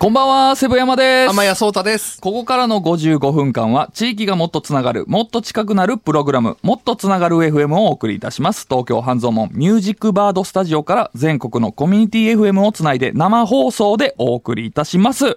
[0.00, 1.28] こんばんは、セブ山です。
[1.28, 2.22] 天谷聡太です。
[2.22, 8.66] ここからの55分間は、地域がもっとつながる、もっと近くなるプログラム、もっとつながる FM をお送りいたします。
[8.66, 15.36] 東京半蔵門ミュージックバードスタジオから全国のコミュニティ FM をつないで生放送でお送りいたします。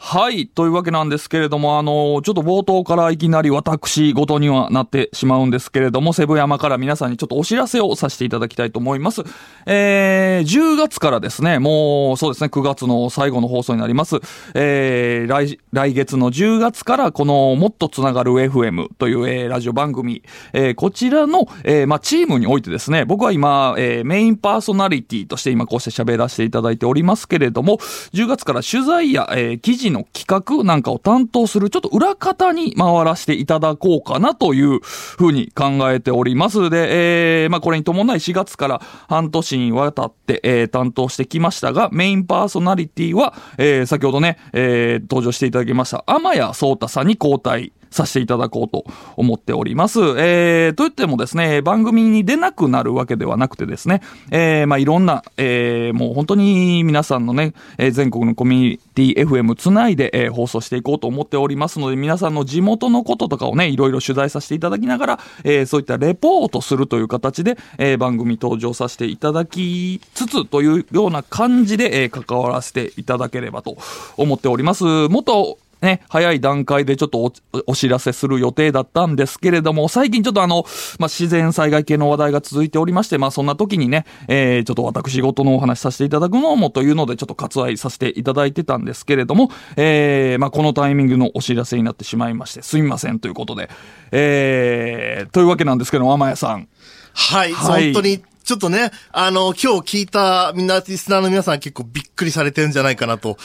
[0.00, 0.46] はい。
[0.46, 9.22] というわけなんですけれども、あの、ちょっと冒頭からいきなり私ごとにはなってしまうんですけれども、セブ山から皆さんにちょっとお知らせをさせていただきたいと思います。
[9.66, 14.20] えー、10月からですね、もうそうですね、9月の最後の放送になります。
[14.54, 27.78] えー、来、来月の10月からこのもっとつながる FM という、えーラジオ番組、えーこちらの、えーまあ、チームにおいてですね、僕は今、えーメインパーソナリティとして今こうして喋らせていただいておりますけれども、
[28.14, 36.70] 10月から取材や、えー記事の企画なんかを担当するちょっと裏方に回らせていただこうかなというふうに考えております。
[36.70, 48.84] で、えーまあ、これに伴い4月から半年にわたって、えー担当してきましたが、メインパーソナリティは、えー先ほどね、えー登場していただきました、天谷聡太さんに交代させていただこうと
[49.16, 50.00] 思っております。
[50.18, 73.76] えー、と言ってもですね、番組に出なくなるわけではなくてですね、えー、まあいろんな、えー、もう本当に皆さんのね、えー全国のコミュニティ FM つないで、えー放送していこうと思っておりますので、皆さんの地元のこととかをね、いろいろ取材させていただきながら、えー、そういったレポートするという形で、えー番組登場させていただきつつというような感じで、えー関わらせていただければと
[74.16, 74.84] 思っております。
[75.08, 77.32] 元ね、早い段階でちょっとお
[77.68, 80.64] お知らせする予定だったんですけれども、最近ちょっとあの、
[80.98, 93.70] まあ、自然災害系の話題が続いておりまして、まあ、そんな時にね、えー、ちょっと私事のお話しさせていただくのもというので、ちょっと割愛させていただいてたんですけれども、えー、まあ、このタイミングのお知らせになってしまいまして、すみませんということで、
[94.10, 96.68] えー、というわけなんですけども、天谷さん。
[97.14, 103.36] はい、はい本当に、ちょっとね、あの、今日聞いたみんな、リスナーの皆さん結構びっくりされてるんじゃないかなと。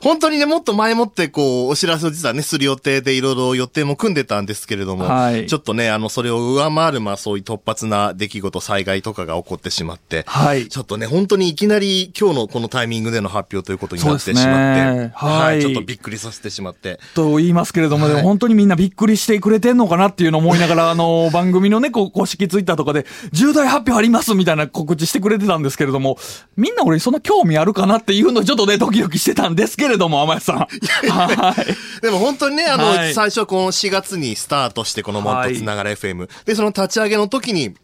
[0.00, 5.46] 本当にね、もっと前もってこう、お知らせを実はね、する予定でいろいろ予定も組んでたんですけれども、はい。
[5.46, 10.68] ちょっとね、あの、それを上回る、まあそういう突発な出来事、災害とかが起こってしまって、はい。
[10.68, 15.12] ちょっとね、本当にいきなり今日のこのタイミングでの発表ということになってしまって、そうですね。
[15.16, 15.60] はい。
[15.60, 26.18] ちょっとびっくりさせてしまって、と言いますけれども、でも本当にみんなびっくりしてくれてんのかなっていうのを思いながら、あの、番組のね、こう公式ツイッターとかで、重大発表ありますみたいな告知してくれてたんですけれども、
[26.56, 30.56] みんな俺にそんな興味あるかなっていうのをちょっとね、ドキドキしてたんですけれども、甘谷さん。
[30.58, 32.00] はい。
[32.02, 36.28] でも本当にね、あの、はい最初この4月にスタートして、このもっとつながる FM。
[36.44, 37.74] で、その立ち上げの時に、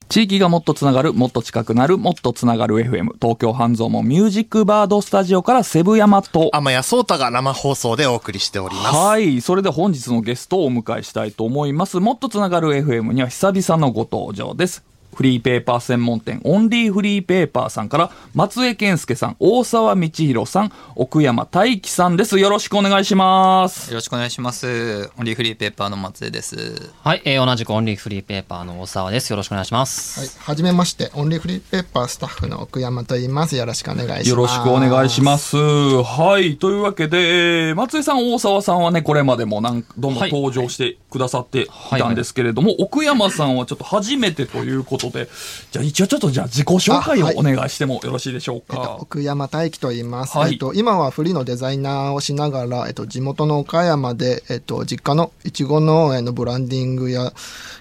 [0.10, 8.96] 地域がもっとつながる、もっと近くなる、もっとつながる FM、東京半蔵門ミュージックバードスタジオからセブ山と、天谷聡太が生放送でお送りしております。
[8.96, 9.40] はい。
[9.40, 12.00] それで本日のゲストをお迎えしたいと思います。
[12.00, 14.84] もっとつながる FM には久々のご登場です。
[15.20, 22.40] フリーペーパー専門店、オンリーフリーペーパーさんから、松江健介さん、大沢道弘さん、奥山大樹さんです。
[22.40, 23.90] よろしくお願いします。
[23.90, 25.12] よろしくお願いします。
[25.18, 26.90] オンリーフリーペーパーの松江です。
[27.04, 29.30] はい、えー同じくオンリーフリーペーパーの大沢です。
[29.32, 30.22] よろしくお願いします。
[30.22, 33.58] はい、はじめまして、オンリーフリーペーパースタッフの奥山と言います。
[33.58, 34.30] よろしくお願いします。
[34.30, 35.58] よろしくお願いします。
[35.58, 36.56] はい。
[36.56, 41.68] というわけで、えー松江さん、大沢さんはね、これまでも何度もはい登場してくださってい
[41.98, 45.30] たんですけれども、奥山さんはちょっと初めてということで、
[45.72, 48.98] じゃあ一応ちょっとじゃあ自己紹介をお願いしてもよろしいでしょうえっと、か。
[49.00, 50.38] 奥山大樹と言います。
[50.38, 57.34] はいえっと、今はフリーのデザイナーをしながら、えっと、地元の岡山で、えっと、実家のいちご農園のブランディングや、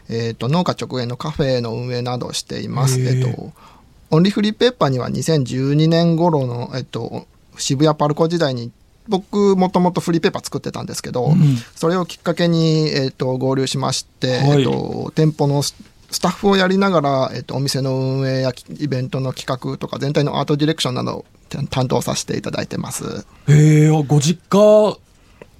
[0.08, 3.00] えっと、農家直営のカフェの運営などをしています。
[3.00, 3.52] えっと、
[4.10, 7.26] オンリーフリーペーパーには2012年頃の、えっと、
[7.58, 8.70] 渋谷パルコ時代に
[9.08, 11.32] 僕もともとフリーペーパー作ってたんですけど、
[11.74, 15.62] それをきっかけに、えっと合流しまして、はいえっと店舗の
[16.10, 23.26] スタッフをやりながら、えっとお店の運営やイベントの企画とか全体のアートディレクションなどを担担当させていただいてます。
[23.48, 24.98] へえ、ご実家、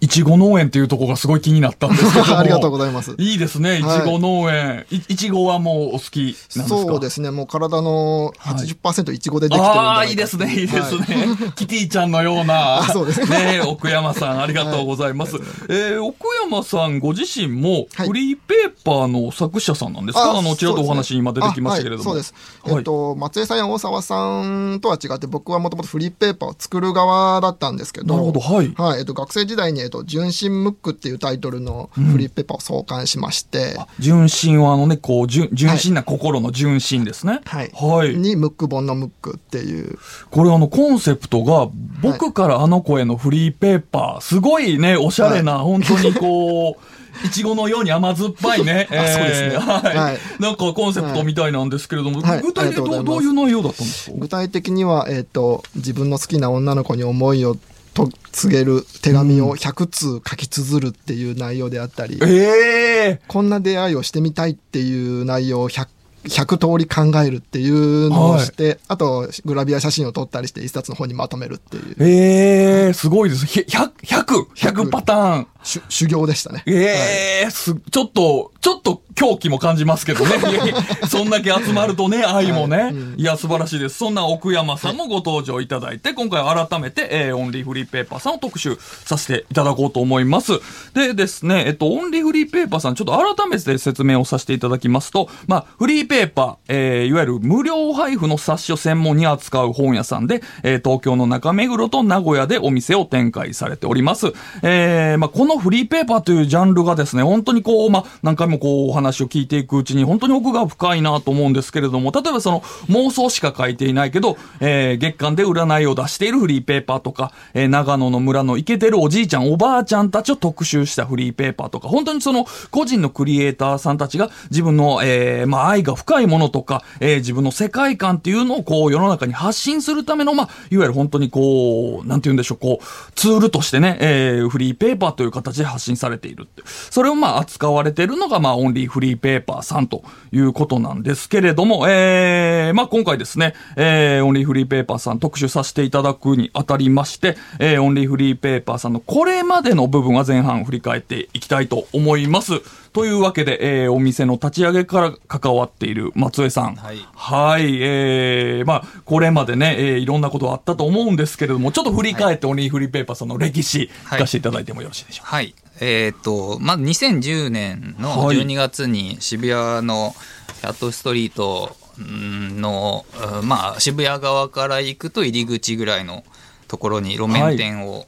[0.00, 2.38] いちご農園っていうところがすごい気になったんですけども。
[2.38, 3.14] ありがとうございます。
[3.18, 3.82] いいですね、い。
[3.82, 4.86] ちご農園。
[4.90, 6.68] いいちごはもうお好きなんですか？
[6.68, 9.18] そうですね、もう体の80%い。
[9.18, 11.16] ちごでできてるんじゃああ、ないかいいですね、いいですはね。
[11.56, 12.78] キティちゃんのような。
[12.78, 13.60] あ そうですね。
[13.66, 15.36] 奥山さん、ありがとうございます。
[15.68, 18.06] えー奥山さんご自身も、はい。
[18.08, 20.38] フリーペーパーの作者さんなんですか？
[20.38, 22.04] あの、ちらっとお話に今出てきましたけれども。
[22.04, 37.40] そうです,、はいえっと、松江さんや大沢さんとは違って、僕はもともとフリーペーパーを作る側だったんですけど、なるほどはいえっと、学生時代に、えっと、純真ムックっていうタイトルのフリーペーパーを創刊しまして、純真はあのね、こう、純純真な心の純真ですね。
[37.46, 37.70] はい。
[37.72, 38.14] はい。
[38.14, 39.98] にムック本のムックっていう、
[40.30, 41.70] これあのコンセプトが、
[42.02, 46.82] 僕からあの子へのフリーペーパー、すごいね、おしゃれな、本当にこう、
[47.26, 48.86] いちごのように甘酸っぱいね。
[48.92, 49.56] あそうですね。
[49.56, 49.96] はい。
[49.96, 50.18] はい。
[50.38, 52.42] なんかコンセプトみたいなんですけれども、はい。
[52.42, 54.16] 具体的にどういういう内容だったんですか？
[54.18, 57.56] 具体的には、えっと、自分の好きな女の子に思いを
[57.98, 65.88] と告げる手紙を100通書き綴るっていう内容であったり、ええこんな出会いをしてみたいっていう内容を 100,
[66.28, 73.46] 100通り考えるっていうのをして、あとグラビア写真を撮ったりして一冊の本にまとめるっていうええすごいです。
[73.46, 75.46] ひ100、100、100パターン。
[75.68, 76.62] し修行でしたね。
[76.66, 80.36] ええす、ちょっと、ちょっと狂気も感じますけどね。
[81.08, 82.94] そんだけ集まるとね、愛もね。
[83.16, 83.98] いや、素晴らしいです。
[83.98, 90.52] そんな奥山さんもご登場いただいて、今回改めて、えーオンリーフリーペーパーさんを特集させていただこうと思います。
[90.94, 104.32] でですね、えっと、オンリーフリーペーパーさん、ちょっと改めて説明をさせていただきますと、まあ、フリーペーパー、えーいわゆる無料配布の冊子を専門に扱う本屋さんで、えー東京の中目黒と名古屋でお店を展開されております。
[104.62, 136.62] えーまあ、このフリーペーパーというジャンルがですね、本当にこう、まあ、何回もこう、お話を聞いていくうちに、本当に奥が深いなと思うんですけれども、例えばその、妄想しか書いていないけど、えー月間で占いを出しているフリーペーパーとか、えー長野の村のイケてるおじいちゃん、おばあちゃんたちを特集したフリーペーパーとか、本当にその、個人のクリエイターさんたちが自分の、えーまあ、愛が深いものとか、えー自分の世界観っていうのをこう、世の中に発信するための、まあ、いわゆる本当にこう、なんて言うんでしょう、こう、ツールとしてね、えーフリーペーパーという形で発信されているって。
[136.64, 140.02] それをまあ、扱われているのが、まあ、オンリーフリーペーパーさんと
[140.32, 152.60] いうことなんですけれども、えー、まあ、今回ですね、えー、オンリーフリーペーパーさん特集させていただくにあたりまして、えー、オンリーフリーペーパーさんのこれまでの部分は前半振り返っていきたいと思います。
[152.92, 156.76] というわけで、えー、お店の立ち上げから関わっている松江さん。
[156.76, 165.36] はいはい、えー、まあ、これまでね、えー、いろんなことあったと思うんですけれども、ちょっと振り返って、オンリーフリーペーパーさんの歴史、はい聞かせていただいてもよろしいでしょうか？
[165.36, 165.54] はい。
[165.80, 170.14] えっ、と、まず2010年のはい12月に渋谷の
[170.60, 173.04] キャットストリートうんの、
[173.40, 176.24] うんまあ、渋谷側から行くと入り口ぐらいの
[176.68, 178.06] ところに路面店を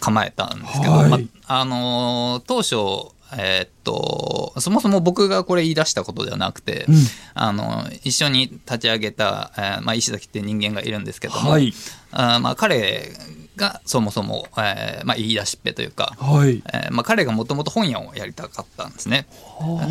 [0.00, 6.94] 構えたんですけど、はいまああのー当初、えーっと、そもそも僕がこれ言い出したことではなくて、うん
[7.34, 11.72] あの、一緒に立ち上げた、えーまあ、石崎って人間がいるんですけども、はい。
[12.10, 13.10] あーまあ、彼
[13.56, 16.62] がそもそも、えーまあ、言い出しっぺというか、はい。
[16.72, 19.26] えーまあ、彼がもともと本屋をやりたかったんですね。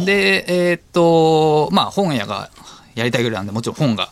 [0.05, 2.49] で、えーっと、まあ、本屋が
[2.95, 4.07] やりたいぐらいなんで、もちろん本が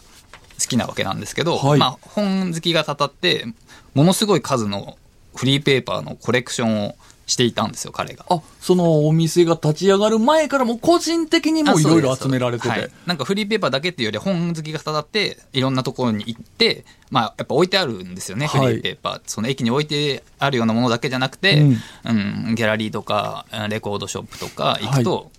[0.59, 3.45] 好きなわけなんですけど、はいまあ、本好きがたたって、
[3.93, 4.97] ものすごい数の
[5.35, 6.95] フリーペーパーのコレクションを
[7.29, 8.25] していたんですよ、彼が。
[8.27, 12.69] あ、そのお店が立ち上がる前からも個人的にもいろいろ集められてて。
[12.69, 18.65] はい、なんかフリーペーパーだけっていうより本好きがただっていろんなところに行って、まあ、やっぱ置いてあるんですよね、はい。
[18.65, 19.21] フリーペーパー。
[19.27, 21.77] その駅に置いてあるようなものだけじゃなくて、う
[22.09, 25.31] うんんギャラリーとかレコードショップとか行くと、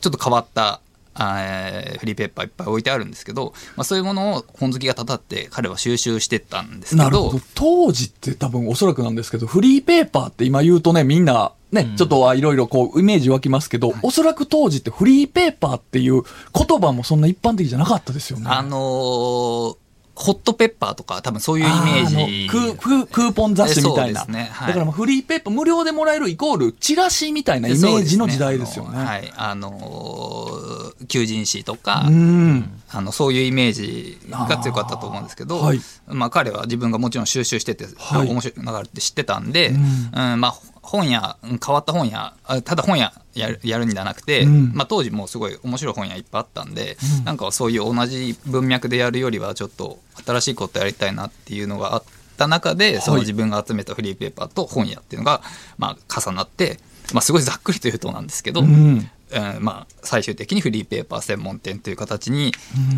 [0.00, 0.80] ちょっと変わった
[1.14, 7.40] フリーペーパーいっぱい置いてあるんですけど、まあ、そういうものを本好きがたたって彼は収集してったんですけどなるほど。
[7.54, 18.46] 当時って多分おそらくなんですけど、フリーペーパーって今言うとね、みんな、ね、ちょっとはいろいろこう、イメージ湧きますけど、おそらく当時ってフリーペーパーっていう言葉もそんな一般的じゃなかったですよね。
[18.48, 19.76] あのー
[20.16, 24.20] ホットペッパーとか多分そういうイメージクークークーポン雑誌みたいな。
[24.22, 28.98] そうですねはいだからフリーペーパー無料でもらえるイコールチラシみたいなイメージの時代ですよね。
[28.98, 29.32] ねあのはい。
[29.36, 32.80] あのー求人誌とか、うん。
[32.90, 35.70] あの、そういうイメージが強かったと思うんですけど、
[36.06, 40.54] まあ彼は自分がもちろん収集してて、はい面白いながらって知ってたんで、ううんん、まあ
[40.84, 44.72] 本屋、うん変わった本屋、あただ本屋やるやるんじゃなくて、うん。
[44.74, 52.02] まあ当時もすごい面白い本屋いっぱいあったんで、なんかそういう同じ文脈でやるよりはちょっと新しいことやりたいなっていうのがあっ
[52.36, 55.42] た中で、その自分が集めたフリーペーパーと本屋っていうのが、
[55.78, 56.78] まあ重なって、
[57.12, 59.10] まあすごいざっくりと言うとなんですけど、うん。
[59.32, 62.52] うんまあ、最終的にフリーペーパー専門店という形に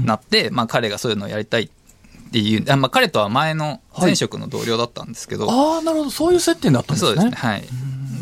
[0.04, 1.70] なって、まあ、彼がそういうのをやりたい
[2.36, 6.10] っていう、あまあ、彼とは前の前職の同僚だったんですけど、ああ、なるほど。
[6.10, 7.08] そういう接点だったんですね。
[7.08, 7.32] そうですね。
[7.32, 7.64] はい。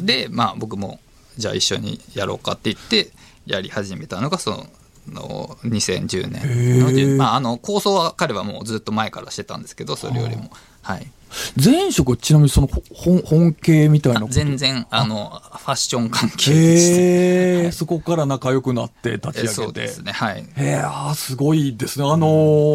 [0.04, 1.00] で、まあ、僕も
[1.36, 3.10] じゃあ一緒にやろうかって言って
[3.46, 4.66] やり始めたのがその
[5.08, 10.50] の2010年のまあ、あの構想は彼はもうずっと前からしてたんですけどそれよりも。
[10.82, 11.10] はい。
[11.62, 19.48] 前職、ちなみにそのほ本本系みたいな全然あのファッション関係でしたへえ、そこから仲良くなって立ちえ上げて。
[19.48, 20.12] そうですね。
[20.12, 20.40] はい。
[20.40, 20.84] へえ、
[21.16, 22.06] すごいですね。
[22.08, 22.26] あの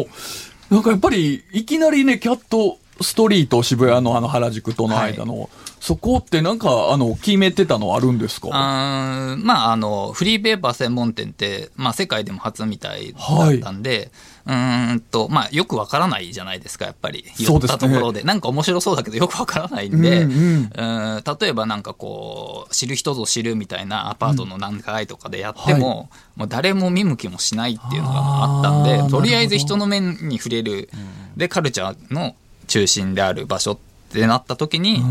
[0.04, 5.50] ーなんかやっぱり、いきなりね、キャットストリート渋谷のあの原宿との間の、
[5.80, 8.48] そこってなんか、あの、決めてたのあるんですか？
[8.50, 13.18] まあ、あの、フリーペーパー専門店って、まあ、世界でも初みたいだ
[13.48, 14.10] ったんで、
[14.44, 17.24] うーんと、まあ、よくわからないじゃないですか、やっぱり。
[17.38, 18.22] 言ったところで。
[18.24, 21.22] なんか面白そうだけど、よくわからないんで、うんうんうん。
[21.40, 30.90] 例えばなんかこう、知る人ぞ知るみたいなアパートの何階とかでやっても、もう誰も見向きもしないっていうのがあったんで、とりあえず人の目に触れる、
[31.38, 32.34] で、カルチャーの
[32.66, 33.89] 中心である場所って
[34.26, 35.02] なった時に、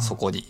[0.00, 0.46] そこに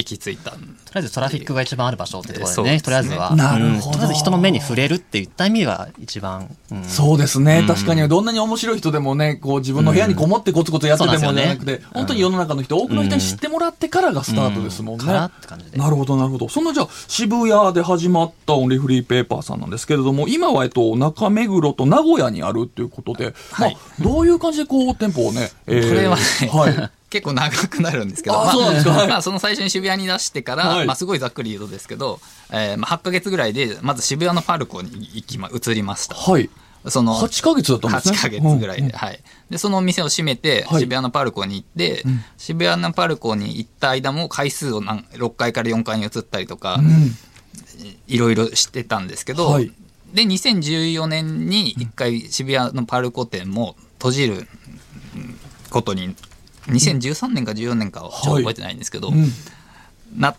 [0.00, 3.36] 行き着いたんとりあえずトラフィックが一番ある場所ってところでね、そうですねとりあえずは。
[3.36, 6.56] なるほどうんとりあえず人の目に触れるっていった意味が一番。
[6.72, 7.64] うんそうですね。
[7.66, 15.04] 確かに、どんなに面白い人でもね、こう自分の部屋にこもってコツコツやっててもじゃなくて、本当に世の中の人、多くの人に知ってもらってからがスタートですもんね。
[15.04, 15.78] からって感じで。
[15.78, 16.48] なるほど、なるほど。
[16.48, 26.90] そんなじゃあ、渋谷で始まったオンリーフリーペーパーさんなんですけれども、今は、えっと、中目黒と名古屋にあるっていうことで、はいまあ、どういう感じでこう、店舗をね、えーこれはね、はい。
[27.10, 36.14] 結構長くなるんですけど、あまあまあその最初に渋谷に出してから、はいまあすごいざっくり言うとですけど、えーまあ8ヶ月ぐらいで、まず渋谷のパルコに行きま、移りました。
[36.14, 36.48] はい。
[36.86, 38.16] その、8ヶ月だったんですね。
[38.16, 39.20] 8ヶ月ぐらいで、うんはい。
[39.50, 42.04] で、そのお店を閉めて、はい渋谷のパルコに行って、
[42.38, 47.14] 渋谷のパルコに行った間も回数を何6階から4階に移ったりとか、うん
[48.06, 49.72] いろいろしてたんですけど、はい
[50.12, 54.48] で、2014年に一回渋谷のパルコ店も閉じる
[55.70, 56.14] ことに、
[56.66, 59.30] 2013年か14年かはちょっと覚えてないんですけど、うん。
[60.16, 60.36] なっ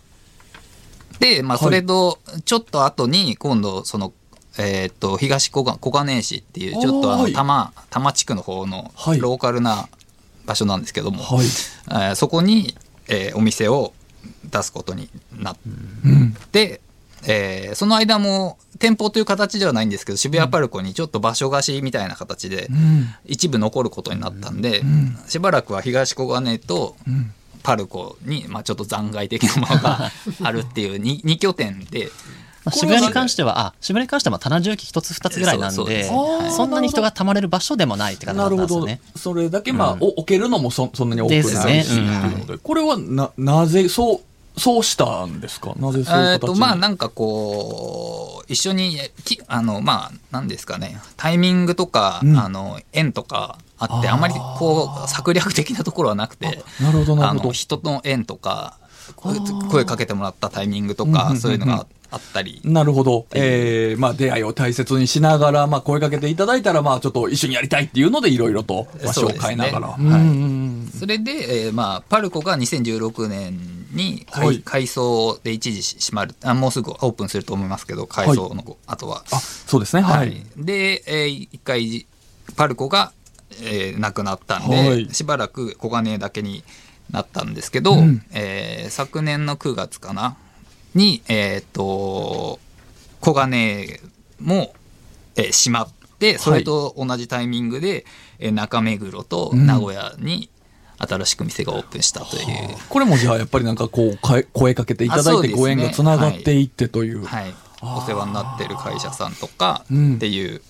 [1.18, 1.64] て、まあ、はい。
[1.64, 4.12] それとちょっと後に今度その、
[4.58, 7.32] えーっと東小金井市っていうちょっとあのはい。
[7.32, 9.20] 多摩多摩地区の方のはい。
[9.20, 9.88] ローカルな
[10.46, 11.46] 場所なんですけども、はい。
[11.46, 12.74] えーそこに、
[13.08, 13.92] えーお店を
[14.44, 16.36] 出すことになっうん。
[17.22, 23.06] て、えーその間も店舗という形ではないんですけど渋谷パルコにちょっと場所貸しみたいな形でうん。
[23.24, 25.16] 一部残ることになったんで、ん。
[25.28, 27.32] しばらくは東小金井とん。
[27.62, 30.10] パルコに、まあ、ちょっと残骸的なものが
[30.42, 32.10] あるっていう 2, 拠点で。
[32.64, 38.76] まあ、渋谷に関しては、あ、渋谷に関しては棚重機一つ二つぐらいなんで、そんなに人が溜まれる場所でもないって感じだなるほど。
[38.76, 38.86] ったん。
[38.86, 39.12] ですよね。。
[39.16, 41.84] それだけ、まあ、お置けるのもそそんなに多くないしね。
[42.36, 44.20] うので、これはな、なぜ、そう、
[44.56, 45.74] そうしたんですか？
[45.76, 51.00] なぜそういう形とまあなんかこう一緒にきあのまあなんですかね。
[51.16, 52.36] タイミングとか、うん。
[52.36, 57.42] あの縁とかあってあまりこう策略的なところはなくてなるほど、なるほど。
[57.42, 57.52] あの。
[57.52, 58.78] 人の縁とか
[59.14, 63.26] 声かけてもらったタイミングとかそういうのがあったり、なるほど。
[63.32, 69.96] えー、まあ出会いを大切にしながら、まあ声かけていただいたら、まあちょっと一緒にやりたいっていうので、いろいろと場所を変えながら。
[70.98, 73.58] それで、えーまあ、パルコが2016年
[73.92, 74.60] に改,、はい。
[74.60, 76.34] 改装で一時閉まる。
[76.44, 79.24] あもうすぐオープンすると思いますけど改装の後は。
[79.32, 80.02] あ、そうですね。
[80.02, 80.44] はい。
[80.56, 82.06] で、えー一回
[82.56, 83.12] パルコが、
[83.62, 85.08] えーなくなったんで、はい。
[85.14, 86.62] しばらく小金井だけに
[87.12, 88.24] なったんですけど、うん。
[88.32, 90.36] えー昨年の9月かな？
[90.94, 92.58] に、えっ、と、
[93.20, 94.00] 小金
[94.40, 94.74] も、
[95.36, 95.88] えー閉まっ
[96.18, 98.04] て、それと同じタイミングで、
[98.38, 100.50] えー中目黒と名古屋に
[100.98, 102.44] 新しく店がオープンしたという、
[102.88, 107.24] これもじゃあやっぱりなんかこうかえ声かけていただいてご縁がつながっていってという。
[107.24, 110.14] はい、お世話になってる会社さんとかうん。
[110.16, 110.62] っていう、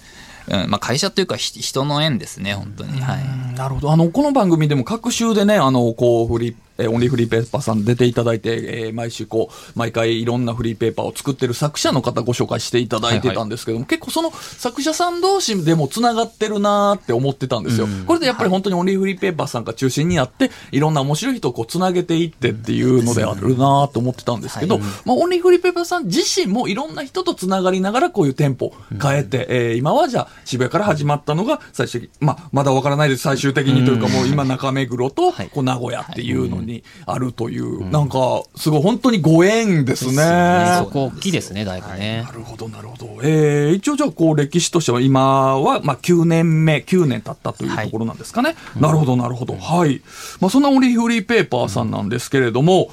[0.53, 3.93] うんまあ、会社というかひ人の縁ですね本当に、はい、うんなるほど。
[3.93, 17.87] あの、この番組でも各週でね、あの、こう、フリー、えーオンリーフリーペーパーさん出ていただいて、えー毎週こう、毎回いろんなフリーペーパーを作ってる作者の方ご紹介していただいてたんですけども、結構その作者さん同士でも繋がってるなーって思ってたんですよ。
[18.07, 35.49] これでやっぱり本当にオンリーフリーペーパーさんが中心にあって、いろんな面白い人をこう、繋げていってっていうのであるなーって思ってたんですけど、まあ、オンリーフリーペーパーさん自身もいろんな人と繋がりながらこういう店舗変えて、えー今はじゃあ渋谷から始まったのが最終まあ、まだわからないです、最終的にというかもう今中目黒とはい。
[35.49, 36.72] こう名古屋っていうのに
[37.07, 40.79] あるという、なんかすごい本当にご縁ですね。
[40.79, 42.33] そこ大きいですね、だいぶねな。
[42.33, 43.21] るほど、なるほど。
[43.23, 48.57] えー、一応じゃあ、こう、歴史としては、今は、まあ、9年目、9年経ったというところなんですかね。
[48.79, 49.55] なるほど、なるほど。
[49.55, 50.03] はい。
[50.41, 52.91] まあ、そんなオンリーフリーペーパーさんなんですけれども、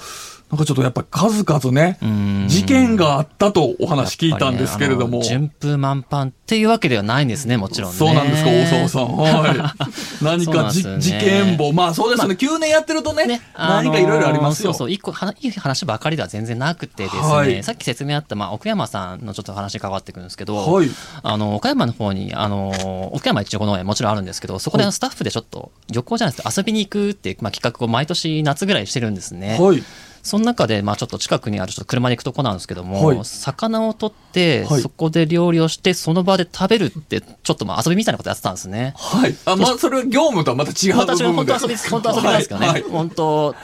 [0.51, 5.19] なんかちょっとやっぱり数々ねん、事件があったとお話聞いたんですけれども。
[5.19, 7.97] ね順風満帆っていうわけではないんですね、もちろんね。
[7.97, 9.15] そうなんですか、大沢さん。
[9.15, 9.75] は
[10.19, 10.23] い。
[10.25, 11.71] 何かじ、ね事件簿。
[11.71, 14.73] まあそうですね、9年やってるとね、ね、何かいろいろありますよ。
[14.73, 20.89] そうそう、一個は、いい話ばかりでは全然なくてですね、はいさっき説明あった、まあ、奥山さんのちょっと話に関わってくるんですけど、はい
[21.21, 29.59] あの、岡山の方に、あのー、岡山一応農園もちろんあるんですけど、そこでスタッフでちょっと、旅行じゃないですか、遊びに行くっていう、まあ、企画を毎年夏ぐらいしてるんですね。
[29.59, 29.83] はい。
[30.23, 38.93] その中で、まあ、ちょっと近くにあるちょっと車で行くとこなんですけども、はい魚を取って、はいそこで料理をして、その場で食べるって、ちょっとまあ遊びみたいなことやってたんですね。
[38.97, 39.35] はい。
[39.45, 41.25] あ、まあ、それは業務とはまた違う部分で。
[41.25, 42.67] 本当は遊び、本当は遊びなんですけどね。
[42.67, 42.81] はい。
[42.83, 43.55] 本当、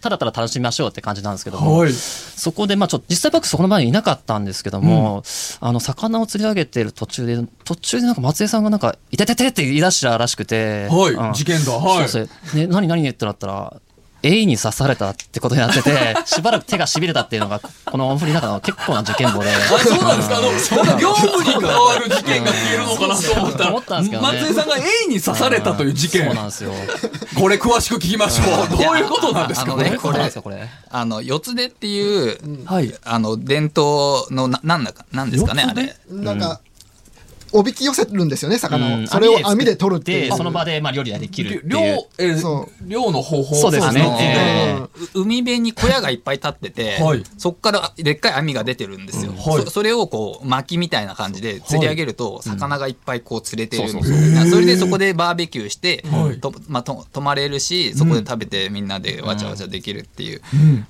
[0.00, 1.92] ただただ楽しみましょうって感じなんですけどはいも、はい。
[1.92, 5.22] そこで、まあちょっと、実際僕そこの前にいなかったんですけども、
[5.60, 13.76] あの、魚を釣り上げてる途中で、途中でなんか松江さんがなんか、いてててって言い出したらしくて、はいうん事件だはいそうですね、何何ってなったら、
[14.22, 19.50] エイに刺されたってことになってて、 しばらく手が痺れたっていうのが、このオンフリーの中の結構な事件簿で。
[19.50, 20.36] あそうなんですか？
[20.36, 26.34] あの、なんか業務に関わる事件が消えるのかなと思ったら、思ったんですけどね松井さんが A に刺されたという事件そう。
[26.34, 26.72] なんですよ。
[27.38, 28.76] これ詳しく聞きましょう。
[28.76, 29.74] どういうことなんですか？
[29.76, 30.68] ねこれこれですか、これ。
[30.90, 32.94] あの四つ手っていう、はい。
[33.04, 36.60] あの伝統のななんだかなんですかねあれなんか、
[37.52, 38.98] おびき寄せるんですよね、魚を。
[38.98, 39.08] うん。
[39.08, 40.30] それを網で取るっていう。
[40.30, 43.54] で、その場でまあ料理ができるって漁いう。、えそー、漁の方法。
[43.54, 44.00] そうですね。
[44.20, 45.18] えー。
[45.18, 47.24] う海辺に小屋がいっぱい立ってて、はい。
[47.38, 49.64] そこからでっかい網が出てるんですよ、はい。
[49.64, 56.40] そそれをこう薪みたいな感じで釣り上げると魚がいっぱいこう釣れてるんですそれでそこでバーベキューして、はい。
[56.40, 60.42] とまあ、と泊まれるしそこで食べてみんなでわちゃわちゃできるっていう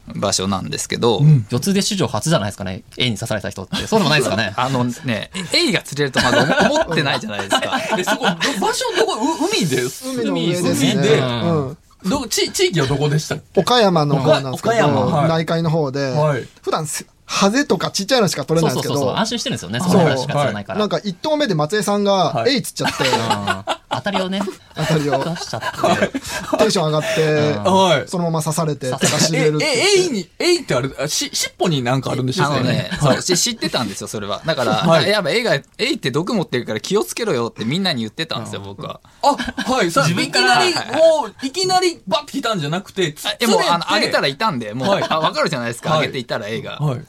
[0.08, 0.20] うん。
[0.20, 2.82] 場所なんですけど、四つで史上初じゃないですかね。
[2.96, 3.76] エイに刺された人って。
[3.86, 4.52] そうでもないですかね。
[4.56, 10.08] あのねエイが釣れるとまだ思思ってないじゃないですか え、そこ、ど場所どこ、う海です。
[10.08, 10.92] 海の上ですね。
[10.94, 13.60] 海でうんど、地、地域はどこでしたっけ？
[13.60, 19.78] 岡山の方なんですけ岡山ど、はい内海の方ではい、普段せハゼとかちっちゃいのしか取れないんですけどそうそうそうそう。、安心してるんですよね。
[19.80, 20.78] そそうの話しか釣らないから。
[20.80, 24.40] なんか一投目で松江さんがは、いエイ釣っちゃって、うん当たりをね、
[24.74, 26.58] 当たりを出しちゃって。
[26.58, 28.08] テンション上がって、はい。
[28.08, 29.68] そのまま刺されて、手がしれるえ、言って。
[29.68, 34.42] エイに、エイってあれ、あし、尻尾になんかあるんでしたあのね、はいそうし知ってたんですよ、それは。
[34.44, 39.00] だから、はいやっぱエイが、エイって毒持ってるから気をつけろよってみんなに言ってたんですよ、僕は。
[39.22, 39.36] あ、
[39.72, 39.90] はい。
[39.90, 46.78] さ、いき自分からなり、はいもう、いきなりバッて来たんじゃなくて、つえ、もう、あの、げたらいたんで、もう、はいあわかるじゃないですか、はいあげていたらエイが。
[46.78, 47.04] はい。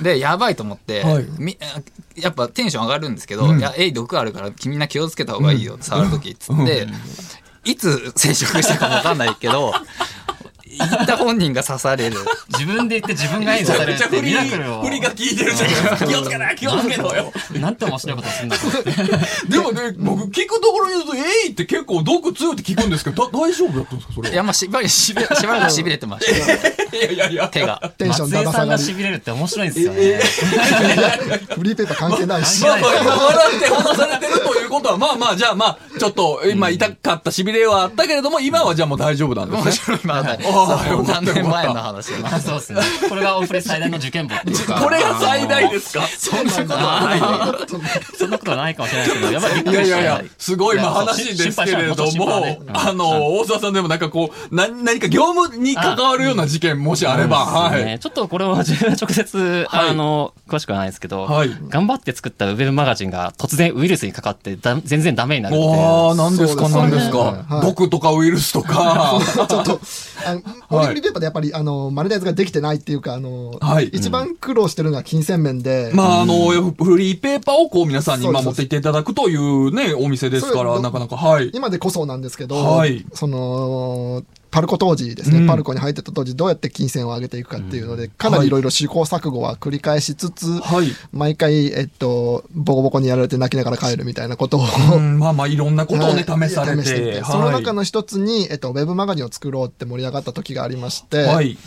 [0.00, 1.26] で、やばいと思って、はい。
[1.38, 1.58] み
[2.16, 3.58] やっぱテンション上がるんですけど、うん。
[3.58, 6.86] いや、エイ毒あるからみんな気をつけた方がいいよ、触るとき、つって、
[7.64, 9.72] いつ接触したかもわかんないけど、
[10.78, 12.16] 言った本人が刺される。
[12.48, 14.82] 自分で言って自分がエイに刺されるってめちゃ振り、ミラクルを。
[14.82, 15.96] 振りが効いてるじゃないですか。
[16.06, 17.32] 気をつけな気をつけろよ。
[17.60, 18.56] なんて面白いことするんだ。
[19.48, 24.34] でもね、僕聞くところによると、エイって結構毒強いって聞くんですけど、だ大丈夫だったんですかそれは？
[24.34, 26.58] いや、まあ、しばらくしびれ、しばらく痺れてましたよ。
[26.92, 27.48] いやいやいや。
[27.48, 27.92] 手が。
[27.98, 29.00] テンションだ松江さんがだ下がり。
[29.00, 30.20] 痺れるって面白いんですよね。
[31.54, 32.62] フリーペーパー関係ないし。
[32.62, 39.98] まあまあ、今笑って話されてるということは、まあまあ、じゃあまあ、ちょっと、今痛かった痺れはあったけれども、今はじゃあもう大丈夫なんですね。
[40.04, 40.26] 面白
[40.66, 42.40] 何年前の話だな。
[42.40, 42.82] そうですね。
[43.08, 44.80] これがオンフレ最大の受験簿っていうか。
[44.80, 46.06] これが最大ですか？
[46.18, 47.56] そんなことはないよ。
[48.18, 49.96] そんなことはないかもしれないですけど、やっぱりびっいくりした。
[49.96, 57.70] やいやいや、すごいまあ話ですけれども、あの、大沢さんでもなんかこう、な何か業務に関わるような事件もしあれば、はい。
[57.70, 65.70] そうですねちょっとこれは自分は直接、はいあの、詳しくはないですけど、はい頑張って作ったウェブマガジンが突然ウイルスにかかってだ全然ダメになるっていう。
[65.70, 67.18] おああ、何ですか、そうですね何ですか。
[67.18, 69.18] はい毒とかウイルスとか。
[69.48, 69.80] ちょっと、
[70.70, 73.88] オリフリーペーパーでやっぱり、あの、マネタイズができてないっていうか、あの、はい。
[73.88, 81.50] 一番苦労してるのは金銭面で、まあ、あの、フリーペーパーをこう皆さんに今持っていっていただくというね、お店ですから、なかなか、はい。
[81.54, 83.04] 今でこそなんですけど、はい。
[83.12, 84.22] その、
[84.54, 90.86] パルコ当時ですね、うんパルコに入ってた当時どうやって金銭を上げていくかっていうので、かなりいろいろ試行錯誤は繰り返しつつ、はい。
[91.12, 94.62] 毎回、えっと、ボコボコにやられて泣きながら帰るみたいなことを、
[94.94, 97.24] うん、まあまあ、いろんなことをね、はい試されてて。
[97.24, 101.58] その中の一つに、えっと、ウェブマガジンを作ろうって盛り上がった時がありまして、はい。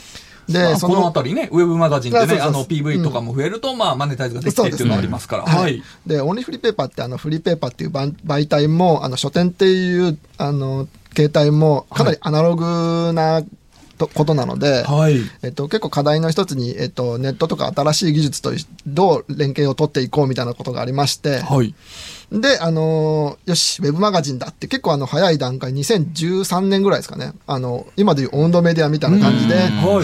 [0.48, 5.44] で、まあそのあたりね、ウェブマガジンでね、あの、PV とかも増えると、まあ、マネタイズができてっていうのがありますから。
[5.44, 5.84] ははいい。
[6.06, 10.88] で、オンリーフリーペーパーって、あの、フリーペーパーっていう媒媒体も、あの、書店っていう、あの、
[11.18, 13.42] 携帯も、かなりアナログな
[13.98, 15.20] とことなので、はい。
[15.42, 18.52] えっと、結構課題の一つに、えっと、ネットとか新しい技術と
[18.86, 21.74] どう連携を取っていこうみたいなことがありまして、はい。
[22.32, 27.34] で、あのーよし、ウェブマガジンだって結構あの早い段階、2013年ぐらいですかね。
[27.48, 29.56] あの、今でいうオンドメディアみたいな感じで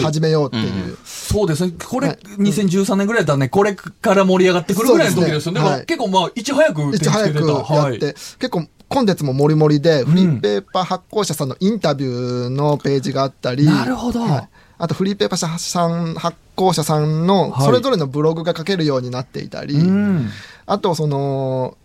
[0.02, 0.96] 始めようっていう。
[1.04, 1.72] そうですね。
[1.86, 5.60] これ、はい2013年ぐらいだったらね、これから盛り上がってくるぐらいの時ですよね。
[5.60, 7.46] ねはい結構まあ、いち早くいち早く。
[7.46, 7.96] やはい。
[7.96, 14.20] って、結構コンテンツももりもりで、フリーペーパー発行者さんのインタビューのページがあったり、なるほど。
[14.20, 14.48] はい。
[14.78, 17.66] あとフリーペーパー社さん、発行者さんのはい。
[17.66, 20.28] それぞれのブログが書けるようになっていたり、うん。
[20.66, 21.76] あとその、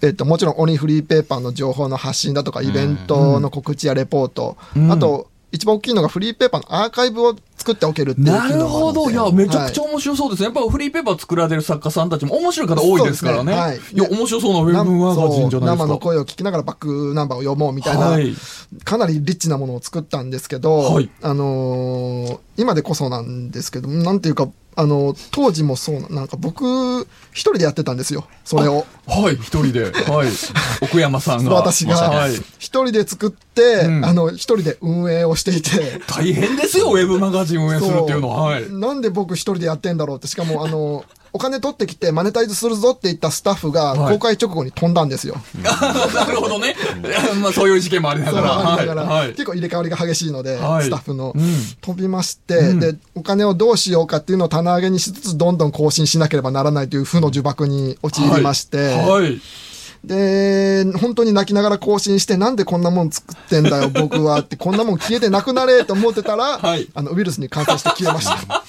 [0.00, 4.90] えっと、もちろんオニフリーペーパーの情報の発信だとか、イベントの告知やレポート、うん。
[4.90, 9.10] あと、一番大きいのがフリーペーパーのアーカイブを作っておけるっていうなるほど。
[9.10, 10.44] いや、めちゃくちゃはい面白そうですね。
[10.44, 13.52] やっぱフリーペーパー作られる作家さんたちも面白い方多いですからね。
[13.52, 15.86] ねはいいや、面白そうなウェブマガジンじゃないですか。
[15.86, 18.34] 生の声を聞きながらバックナンバーを読もうみたいな、はい。
[18.84, 28.86] かなりリッチなものを作ったんですけど、はいあのー今でこそなんですけど、なんていうか、あの当時もそうな、なんか僕、一人でやってたんですよ、それを。
[29.06, 29.84] はい、一人で。
[29.84, 30.28] はい。
[30.82, 31.54] 奥山さんが。
[31.54, 32.34] 私がはい。
[32.34, 38.42] 一人で作って、うんあの、一人で運営をしていて、大変ですよ、ウェブマガジン運営するっていうのは。
[38.42, 38.70] はい。
[38.70, 45.36] なんで僕一人でやってんだろうって、しかも、あの、お金取ってきてマネタイズするぞって言ったスタッフがはい公開直後に飛んだんですよ。
[45.60, 46.74] なるほどね。
[47.42, 48.74] まあ、そういう事件もありながら。
[48.74, 49.28] ありながら、はい。
[49.32, 51.42] 結構入れ替わりが激しいので、はいスタッフの、うん
[51.82, 59.38] 飛びまして、うんで、お金をどうしようかっていうのを棚上げにしつつ、どんどん更新しなければならないという負の呪縛に陥りまして、はい。
[60.06, 68.64] で、本当に泣きながら更新して、なんでこんなもん作ってんだよ、僕はって、こんなもん消えてなくなれと思ってたら、はいあの、ウイルスに感染して消えました。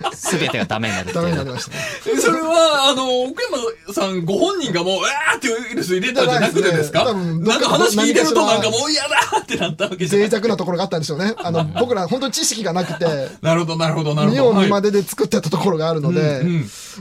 [0.14, 1.36] すべてがダメになるってダメに。
[1.36, 2.20] なりましたね。
[2.20, 3.42] それは、あの、奥
[3.86, 7.04] 山さんご本人がもう、うわーってウイルス入れたんじゃなくてですか？
[7.04, 11.34] なんか話聞いてるとなんかもう嫌だってなったわけじゃない脆弱なところがあったんでしょうね。
[11.38, 13.04] あの、僕ら本当に知識がなくて、
[13.42, 14.44] なるほど、なるほど、なるほ見ど。
[14.46, 16.42] はいよう見までで作ってたところがあるので、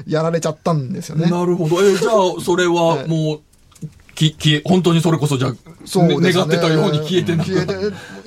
[0.07, 1.29] やられちゃったんですよね。
[1.29, 1.81] なるほど。
[1.81, 3.39] え、じゃあ、それはもう、
[4.15, 5.53] き、消え、本当にそれこそじゃあ、
[5.89, 7.43] そうね願ってたように消えてな。
[7.43, 7.73] 消えて、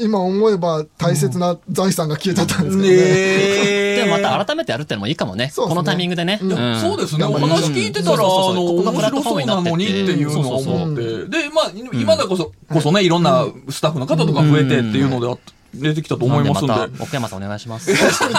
[0.00, 2.96] 今思えば大切な財産が消えちゃったんですけどねね。
[2.98, 3.96] え。
[4.02, 5.46] でもまた改めてやるってのもいいかもね。
[5.46, 6.40] ねこのタイミングでね。
[6.42, 7.24] うんんそうですね。
[7.24, 11.02] お話聞いてたら、あそうそうそうの、面白そうなのにっていうのを思って。
[11.02, 15.36] で、まあ、今だこそ、こそね、いろんなスタッフの方とか増えてっていうのであ
[15.74, 16.72] 出てきたと思いますんで。
[16.72, 17.90] なんでまた奥山さんお願いします。
[17.90, 18.34] また一人で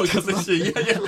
[0.00, 1.00] お任せして、いやいやいや、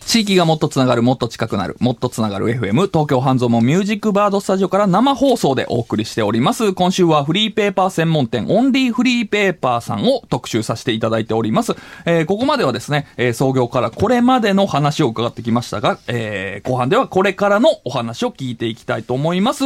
[0.07, 6.73] 地域がもっとつながる、もっと近くなる、もっとつながる FM、東京半蔵門ミュージックバードスタジオから生放送でお送りしております。
[6.75, 11.73] 今週はフリーペーパー専門店、オンリーフリーペーパーさんを特集させていただいております。
[12.05, 19.65] えーここまではですね、えー創業からこれまでの話を伺ってきましたが、えー後半ではこれからのお話を聞いていきたいと思います。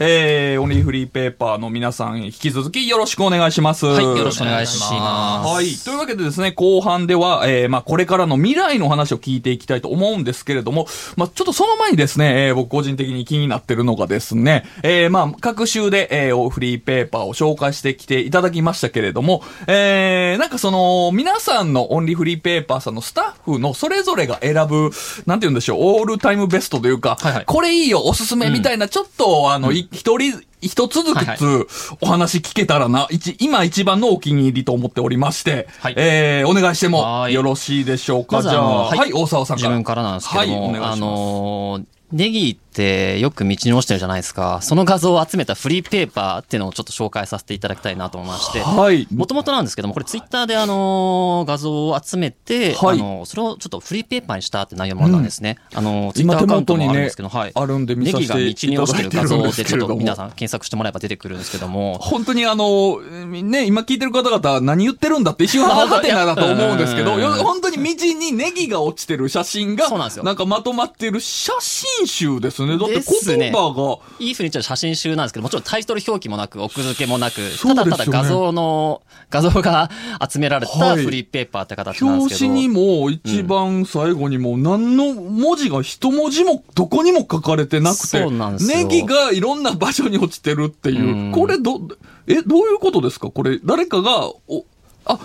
[0.00, 3.86] えーオンリーフリーペーパーの皆さん、引き続きよろしくお願いします。
[3.86, 5.48] はい、よろしくお願いします。
[5.54, 5.66] はい。
[5.84, 24.90] というわけでですね、後半では、えーまあ、これからの未来の話を聞いていきたいと思うんですけれども、まあ、ちょっとその前にですね、えー僕個人的に気になってるのがですね、えーまあ、各週で、えーフリーペーパーを紹介してきていただきましたけれども、えーなんかその、皆さんのオンリーフリーペーパーさんのスタッフのそれぞれが選ぶ、
[25.26, 27.44] なんて言うんでしょう、オールタイムベストというか、はいはい。
[27.46, 31.66] これいいよ、おすすめみたいな、ちょっと、あの、い一人、一つずはいはいつ
[32.00, 38.42] お話聞けたらな、一今一番のお気に入りと思っておりまして、はいえー、お願いしてもはいよろしいでしょうか？
[38.42, 39.68] じゃあ、のはい、大沢さんから。
[39.68, 40.96] 自分からなんですけども、はい、お願いします。
[40.96, 44.60] あのーネギってよく道に落ちてるじゃないですか。
[44.60, 48.60] その画像を集めたフリーペーパーっていうのをちょっと紹介させていただきたいなと思いまして。
[48.60, 49.08] はい。
[49.14, 55.56] もともとなんですけども、これツイッターであのー画像を集めて、はいあのーそれをちょっとフリーペーパーにしたって内容もあったんですね。
[55.74, 57.52] あのーツイッターアカウントもあるんですけど、はい。
[57.54, 59.88] あるんで見ネギが道させていに落ちてる画像でちょっ。
[59.88, 72.65] と皆さん検索してもらえば出てくるんですけども、本当にあの、ね、今聞いてる方々何言ってるんだって一瞬ははてなだと思うんですけど、本当に道にネギが落ちてる写真が、そうなんですよなんかまとまってる写真集ですね。
[72.66, 77.50] だって言葉が、いい風に言っち写真集なんですけど、もちろんタイトル表記もなく、奥付けもなく、ね。
[77.62, 79.90] ただただ画像の、画像が
[80.28, 81.04] 集められたはい。
[81.04, 82.50] フリーペーパーって形なんですけど。
[82.52, 91.32] 表紙にも一番最後にも何の文字が一文字もどこにも書かれてなくて、ネギがいろんな場所に落ちてるっていう、うん。
[91.32, 91.80] これど、
[92.26, 93.30] え、どういうことですか？
[93.30, 94.64] これ、誰かが、お、
[95.04, 95.18] あ、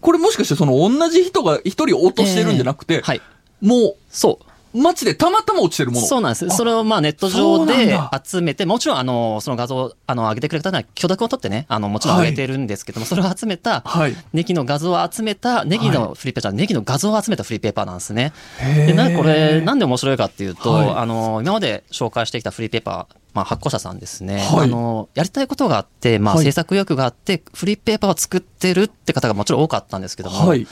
[0.00, 3.20] これもしかしてその同じ人が一人落としてるんじゃなくて、えーはい。
[3.60, 4.44] もそう。
[4.74, 6.06] う街でたまたま落ちてるもの。
[6.06, 6.48] そうなんです。
[6.50, 14.16] それをまあネット上でだ集めて、もちろんあの、その画像をあの上げてくれた方には許諾を取ってね、あの、もちろん上げてるんですけども、それを集めた、はい。
[14.32, 18.32] ネギの画像を集めた、ネギはのフリーペーパー、ネギの画像を集めたフリーペーパーなんですね。
[18.58, 24.38] で、なこれ、なんで面白いかっていうと、はいあの、今まで紹介してきたフリーペーパー、まあ、発行者さんですね。
[24.38, 30.66] はいあの、やりたいことがあって、まあ、はい制作意欲があって、フリーペーパーを作ってるって方がもちろん多かったんですけども、はい。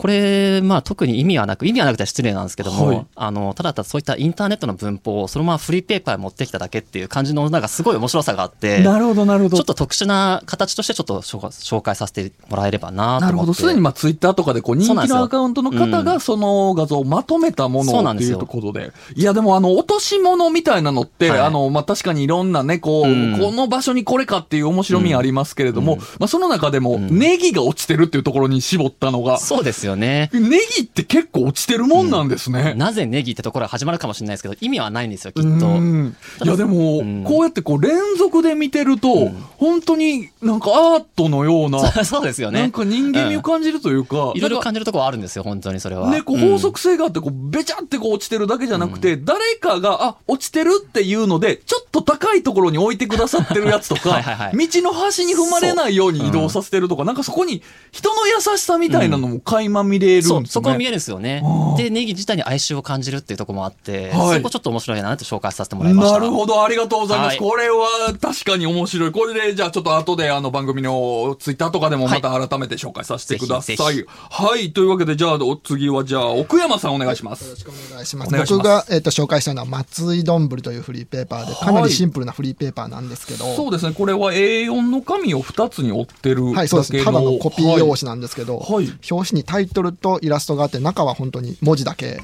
[0.00, 3.06] これ、まあ、特に意味はなく、意味はなくて失礼なんですけども、はい。
[3.16, 9.58] あの、ただただそういったインターネットの文法をそのままフリーペーパーに持ってきただけっていう感じの、なんかすごい面白さがあって、なるほど、なるほど。
[9.58, 13.24] ちょっと特殊な形としてちょっと紹介させてもらえればなと思って。
[13.26, 13.52] なるほど。
[13.52, 18.38] すでにまあツイッターとかでこう人気のアカウントの方がその画像をまとめたものっていうそうなんですよ。
[18.38, 18.92] ところで。
[19.16, 21.40] いやでもあの落とし物みたいなのって、はい。
[21.40, 23.38] あのまあ確かにいろんなね、こう、うん。
[23.38, 27.18] この場所にこれかっていう面白みありますけれども、まあその中でもん。
[27.18, 30.30] ネギが落ちてるっていうところに絞ったのが、そうですよね。
[30.32, 32.74] ネギって結構落ちてるもんなんですね。
[32.74, 35.68] なぜネギってところが始まるかもしれないですけど、意味はないんですよ、きっうと。
[35.68, 36.16] ん。
[36.44, 37.24] いやでも、うん。
[37.24, 42.60] こうやってこう連続で見てると、本当になんかアートのような、 そうですよね。
[42.60, 46.10] なんか人間味を感じるというか、いろいろ感じるところはあるんですよ、本当にそれは。
[46.10, 54.68] ね、こううん法則性があって、こう、べちゃってこう落ちてるだけじゃなくて、誰かが、あ、落ちてるっていうので、ちょっと高いところに置いてくださってるやつとか、はいはいはい。
[54.68, 60.46] 道の端に踏まれないように移動させてるとか、なんかそこに人の優しさみたいなのも垣間見れるんですよね。
[60.46, 61.42] そう、そこを見えるんですよね
[61.76, 66.18] で、ネギ自体に哀愁を感じるっていうところもあって、はいそこちょっと面白いなって紹介させてもらいました。
[66.18, 67.28] なるほど、ありがとうございます。
[67.28, 69.12] はいこれは確かに面白い。
[69.12, 73.76] これで、じゃあちょっと後であの番組のツイッターとかでもまた改めて紹介させてください。
[73.76, 74.72] ぜひぜはい。
[74.72, 77.44] というわけで、じゃあお次は、じゃあ奥山さんお願いします。
[77.44, 78.28] よろしくお願いします。
[78.28, 83.94] お願いします僕が、えっと紹介したのは松井どんぶりというフリーペーパーで、かなりシンプルなフリーペーパーなんですけど、そうですね。
[83.94, 86.52] これは A4 の紙を2つに折ってるだけの。
[86.52, 87.04] はい、そうです。
[87.04, 92.22] ただのコピー用紙なんですけど、はい表紙にタイトルとイラストがあって、中は本当に文字だけ。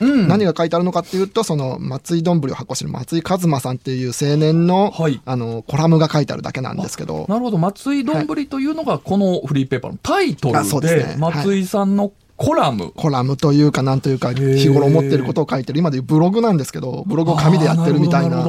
[0.00, 0.28] うん。
[0.28, 7.58] 何が書いてあるのかっていうと、その松井どんぶりを発行している松井一馬さんっていう青年の、はいあの、コラムが書いてあるだけなんですけど、なるほど。
[7.58, 12.92] 松井どんぶりというのがこのフリーペーパーのタイトルあそうで、ね松井さんのコラム。
[12.92, 18.46] コラムというかなんというか、ー日頃思ってることを書いてる、今でいうブログなんですけど、ブログを紙でやってるみたいな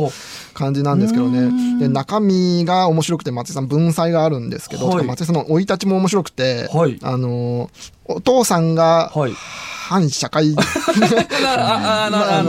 [0.53, 1.79] 感じなんですけどね。
[1.79, 7.69] で、中身が面白くて、松井さん文才があるんですけど、はい松井さんの生い立ちも面白くて、はいあの、
[8.05, 9.33] お父さんがはい。
[9.85, 10.61] 反社会、 な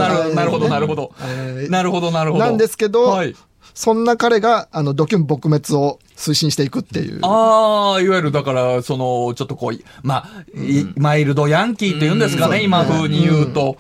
[0.09, 1.13] るほど、なるほど、なるほど。
[1.21, 2.45] えーなるほど、なるほど。
[2.45, 3.35] なんですけどはい。
[3.75, 7.19] そんな彼が、あの、ドキュン撲滅を推進していくっていう。
[7.23, 13.77] ああ、いわゆるだから、その、ちょっとこう、まあ、いマイルドヤンキーって言うんですかね、今風に言うと。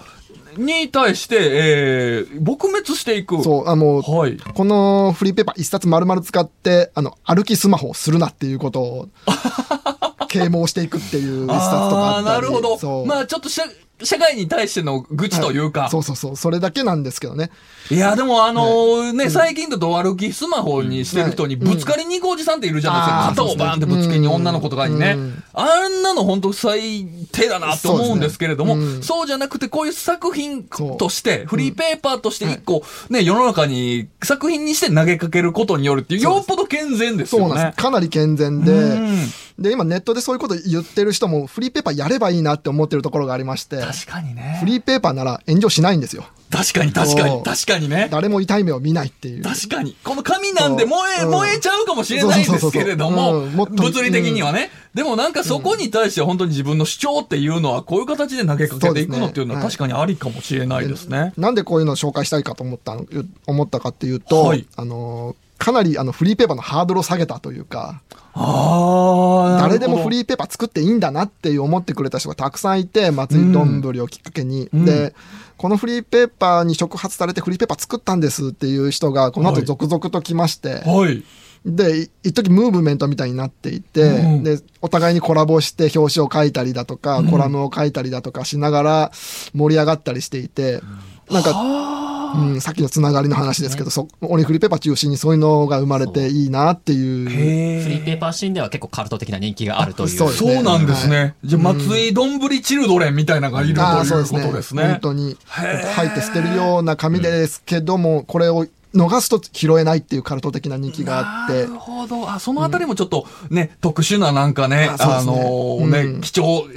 [0.56, 3.42] に対して、えー、撲滅していく。
[3.42, 4.36] そう、あの、はい。
[4.36, 9.08] このフリーペーパー一冊丸々使って、あの、歩きスマホをするなっていうことを、
[10.28, 13.62] 啓蒙していくっていう一冊とかああったりーなるほどまあちょっと社
[14.04, 15.90] 社会に対しての愚痴というか、はい。
[15.90, 16.36] そうそうそう。
[16.36, 17.50] それだけなんですけどね。
[17.90, 23.26] いや、でもあのーね、最近だと歩きスマホにしてる人にぶつかりに行くおじさんっているじゃないですか。
[23.30, 25.14] 肩をバーンってぶつけに女の子とかにね。
[25.16, 25.42] うん。
[25.52, 37.48] あんなの本当最低だなって思うんですけれども、そうじゃなくてこういう作品として、フリーペーパーとして一個ね、世の中に作品にして投げかけることによるっていう、よっぽど健全ですよね。
[37.48, 37.82] そうなんです。。
[37.82, 39.18] かなり健全で、うん
[39.58, 44.66] で、今ネットでそういうこと言ってる人もフリーペーパーやればいいなって思ってるところがありまして、確かにねフ。
[44.66, 46.24] リーペーパーなら炎上しないんですよ。
[46.50, 48.08] 確かに確かに確かにね。
[48.10, 49.42] 誰も痛い目を見ないっていう。
[49.42, 49.96] 確かに。
[50.04, 54.70] この紙なんで燃え、うん燃えちゃうかもしれないんですけれども物理的にはね。
[54.92, 61.32] でもなんかそこに対して本当に自分の主張っていうのはこういう形で投げかけていくのっていうのは確かにありかもしれないですね。
[61.36, 63.04] なんでこういうのを紹介したいかと思ったの
[63.46, 68.02] 思ったかっていうと、はいあのかなりあのフリーペーパーのハードルを下げたというか、
[68.34, 69.62] ああ。
[69.62, 70.08] 誰でもフー。
[70.10, 74.68] リーペーパー作っていいんだなって思ってくれた人がたくさんいて、松井どんぶりをきっかけに。
[74.72, 75.14] うんで、
[75.56, 81.22] このフリーペーパーに触発されてフリーペーパー作ったんですっていう人が、この後はい続々と来まして、はい。
[81.64, 89.12] で、い一時ムーブメントみたいになっていて、うんで、お互いにコラボして表紙を書いたりだとか、コラムを書いたりだとかしながら
[89.54, 90.82] 盛り上がったりしていて、
[91.30, 92.03] なんか、
[92.34, 97.28] うん、さっきのつながりの話ですけど、そオリフリーペーパー中心にそういうのが生まれていいなっていう。
[97.30, 100.08] へフリーペーパーシーンでは結構カルト的な人気があるという。
[100.08, 101.34] そうですねそうなんですね。
[101.44, 104.42] じゃあ、松井どんぶりチルドレンみたいなのがいるとああ、そういうですね。
[104.42, 105.00] ことですね本。
[105.00, 111.66] 当に、入って捨てるような紙ですけども、これを逃すと拾えないっていうカルト的な人気があって。
[111.66, 112.30] なる、ほど。
[112.30, 115.26] あ、そのあたりもちょっとね、特殊ななんかね、あね。
[115.26, 116.20] のね、うん。
[116.20, 116.68] 貴重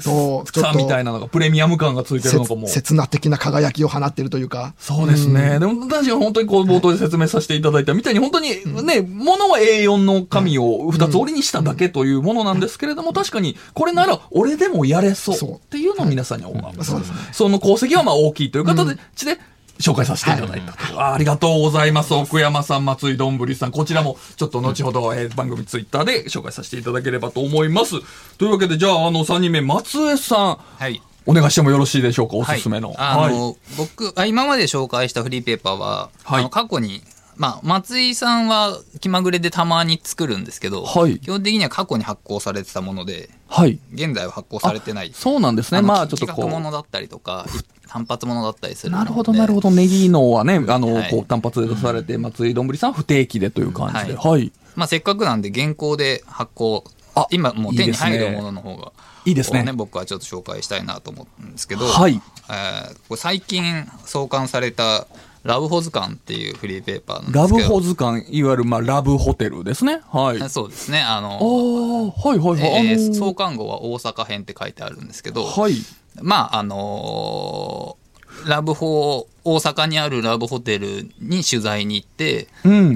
[0.45, 2.67] さみたいなのが、プレミアム感がついてるのかも。
[2.67, 4.73] せ刹那的な輝きを放っているというか。
[4.80, 5.60] そうですね。
[5.60, 8.49] でも、確かに本当にこう、冒頭で説明させていただいたみたいに、本当に
[8.84, 16.91] ね、ものは A4 の紙を二つ折りにしただけというものなんですけれども、確かに、これなら俺でもやれそうっていうのを皆さんに思います。
[16.91, 17.17] そうですね。
[17.32, 19.39] その功績はまあ大きいという形で、
[19.80, 22.13] 紹介させていただいたという、あありがとうございます。
[22.13, 23.72] 奥山さん、松井どんぶりさん。
[23.72, 27.96] こちらも、ちょっと後ほど、えー番組ツイッターで紹介させていただければと思います。
[28.38, 31.02] というわけで、じゃあ、あの、3人目、松江さん、はい。
[31.28, 32.94] お願いしてもよろしいでしょうか、おすすめの。
[32.94, 37.02] はい、あの、僕あ、今まで紹介したフリーペーパーは、はいあの過去に、
[37.36, 43.80] まあ、松井さんは気まぐれでたまに作るんですけど、はい基本的には過去に発行されてたもので、はい。
[43.94, 45.12] 現在は発行されてない。
[45.13, 45.82] そうなんですね。
[45.82, 46.62] まあ、ちょっとこ企画もう。
[46.62, 47.46] のだったりとか、
[47.88, 48.93] 単発ものだったりする。
[48.93, 49.71] なるほど、なるほど。
[49.71, 54.15] ネギのはね、あの、はいこう、単発で出されて、松井どんぶりさんは不定期でという感じで。
[54.15, 54.52] ははい。
[54.76, 56.84] まあ、せっかくなんで現行で発行
[57.15, 58.91] あ今もう手に入るものの方が
[59.26, 65.08] いいですねこう僕はちょっと紹介したいなと思うんですけど、はいえー最近創刊された
[65.43, 70.02] 「ラブホ図鑑」っていうフリーペーパーなんですけどラブホ図鑑、いわゆる、まあ、ラブホテルですね。
[70.12, 70.41] はい。
[70.41, 72.88] あそうですねああの、ー、はいはいはい。
[72.88, 75.76] えー創刊号は大阪編って書いてあるんですけど、はい。
[76.21, 78.08] まああのー
[78.45, 82.95] ラブホ大阪にあるラブホテルに取材に行って、うんうーん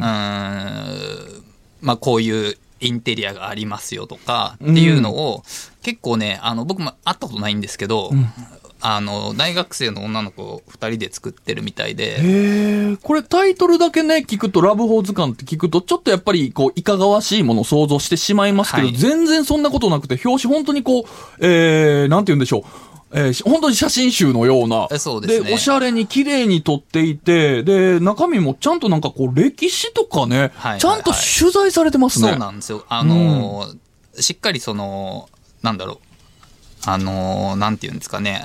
[1.81, 5.43] まあ、こういうインテリアがありますよとかっていうのを、
[5.83, 8.11] 結構ねあの僕も会ったことないんですけど、
[8.81, 12.97] あの大学生の女の子2人で作ってるみたいで。
[13.03, 21.05] これタイトルだけね、聞くと、ラブホ図鑑って聞くと、ちょっとやっぱり、こう、いかがわしいものを想像してしまいますけど、はい全然そんなことなくて、表紙本当にこう、
[21.39, 22.90] えー、なんて言うんでしょう。
[23.13, 24.87] えーし本当に写真集のような。
[24.91, 32.29] えそうですねおしゃれに綺麗に撮っていて、で、中身もちゃんとなんかこう、歴史とかね、はいちゃんと取材されてますね。
[32.29, 32.85] そうなんですよ。
[32.89, 33.77] あのー
[34.19, 35.29] しっかりその、
[35.61, 35.97] なんだろう。
[36.85, 38.43] あのーなんていうんですかね。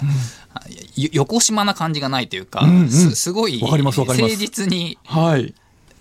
[0.97, 5.55] よ横島な感じがないというか、うんうんすすごい誠実に、はい。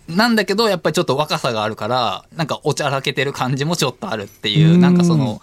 [0.07, 5.41] なんだけど、やっぱりちょっと若さがあるから、なんかおちゃらけてる感じもちょっとあるっていう、うんなんかその、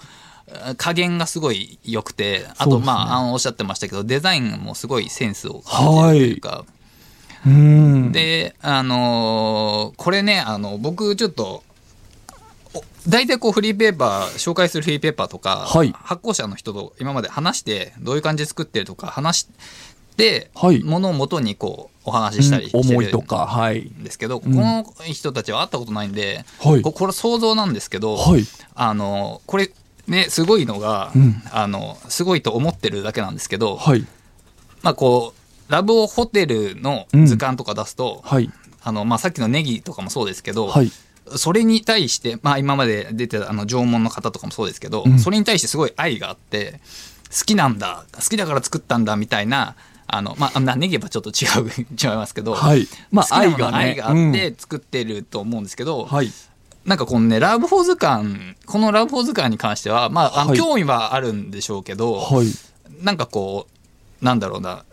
[0.76, 6.64] 加減がすごい良くて、あと、まあ、あの、おっしゃってましたけど、デザインもすごいセンスを感じるというか、
[7.46, 8.12] うん。
[8.12, 11.62] で、あのーこれね、あの、僕ちょっと、
[12.74, 15.92] お大体こうフリーペーパー、紹介するフリーペーパーとか、はい。
[15.92, 19.48] 発行者の人と今まで話して、どういう感じで作ってるとか話し
[20.16, 20.82] て、はい。
[20.84, 23.80] ものを元にこう、お話ししたりしてる、とか、はい。
[23.80, 26.82] んですけど、んこの人たちは会ったことないんで、はい。
[26.82, 28.44] ここれ想像なんですけど、はい。
[28.74, 29.70] あの、これ、
[30.06, 34.06] ね、すごいのが、うんあの、すごいと思ってるだけなんですけど、はい。
[34.82, 35.34] まあこ
[35.68, 38.50] う、ラブホテルの図鑑とか出すと、はい。
[38.82, 40.90] あの、まあ、さっきのネギとかもそうですけど、はい。
[41.36, 46.80] それに対して、まあ、今まで出てたあの縄文の方とかもそうですけど、うんそれに対してすごい愛があって
[47.30, 56.32] 好きなんだ好きだから作ったんだみたいなあのまあなネギはちょっと違う 違いますけど、はいまあ愛がね愛があって作ってると思うんですけど、はい。
[56.84, 60.58] なんかこのね、ラブフォー図鑑、このラブフォー図鑑に関しては、まあ、あのはい。
[60.58, 62.46] 興味はあるんでしょうけど、はい。
[63.04, 63.66] なんかこ
[64.20, 64.84] う、なんだろうな、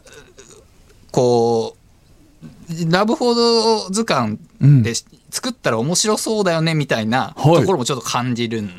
[1.11, 4.83] こう、ラブフォード図鑑うん。
[4.83, 4.93] で
[5.31, 7.55] 作ったら面白そうだよねみたいなはい。
[7.61, 8.73] ところもちょっと感じるんで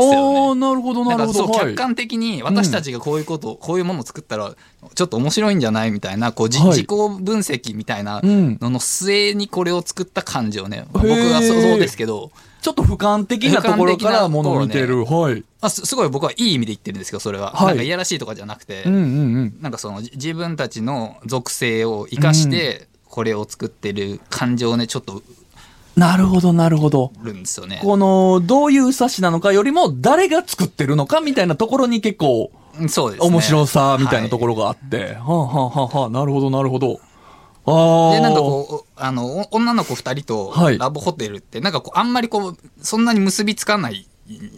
[0.00, 0.50] すあよね。
[0.50, 1.52] あ、なるほど、なるほど。
[1.52, 4.54] 客観的に私たちがこういうこと、こういうものを作ったら
[4.94, 8.58] ちょっと面白いんじゃないみたいなこう自己分析みたいなうん。
[8.60, 12.30] のの末にこれを作った感じをね、僕はそうですけど、
[12.66, 15.04] ちょっと俯瞰的なところからものを見てる。
[15.04, 15.44] はい。
[15.60, 19.56] あすすごい僕はいい意味で言ってるんですけどそれは、はいなんかいやらしいとかじゃなくて、うんうんうん。
[19.60, 25.22] なんかそのじ自分たちの属性を生かしてこれを作ってる感情をねちょっと
[25.96, 27.12] なるほど、なるほど。
[27.22, 27.78] るんですよね。
[27.82, 33.28] この、どういう冊子なのかよりも、誰が作ってるのかみたいなところに結構、うんそうですね。
[33.28, 34.54] 面白さみたいなところ。
[34.54, 35.14] ろがあって。
[35.14, 37.00] はあ、はあはあはあ、なるほど、なるほど。
[37.66, 44.06] で、なんかこう、あの、お女の子二人とはいラブホテルって、なんかこう、あんまりこう、そんなに結びつかない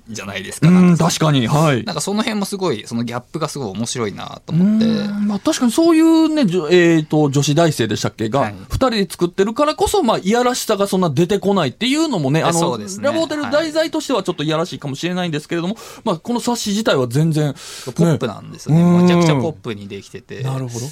[0.08, 0.96] じゃないですうか。
[0.96, 1.84] か確かに、はい。
[1.84, 4.86] なんかその辺もすごい、そのギャップがすごい面白いなとう思って。
[4.86, 8.28] んまあ、確かにそういうね、えっ、と、女子大生でしたっけ？
[8.30, 17.52] が、はい二人で作ってるからこそ、まあ、いやらしさがそんな出てこないっていうのもね、あの、ねラブホテル題材としてはちょっといやらしいかもしれないんですけれども、まあ、この冊子自体は全然、
[17.84, 18.82] ポップなんですよね。
[18.82, 20.42] うんめちゃくちゃポップにできてて。
[20.42, 20.86] なるほど。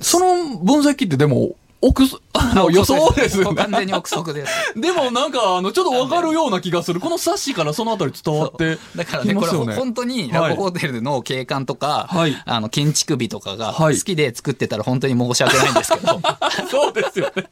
[0.00, 3.62] その分析ってでも、奥す、あの、 予想ですよね。
[3.62, 4.52] 完全に憶測です。
[4.78, 7.00] でもなんか、あの、ちょっとわかるような気がする。
[7.00, 9.74] この冊子からそのあたり伝わってだからね、これ。
[9.74, 17.44] 本当にラブホテルの景観とか、はいあの、建築美とかがはい好きで作ってたら本当に申し訳ないんですけど、は いそうですよね。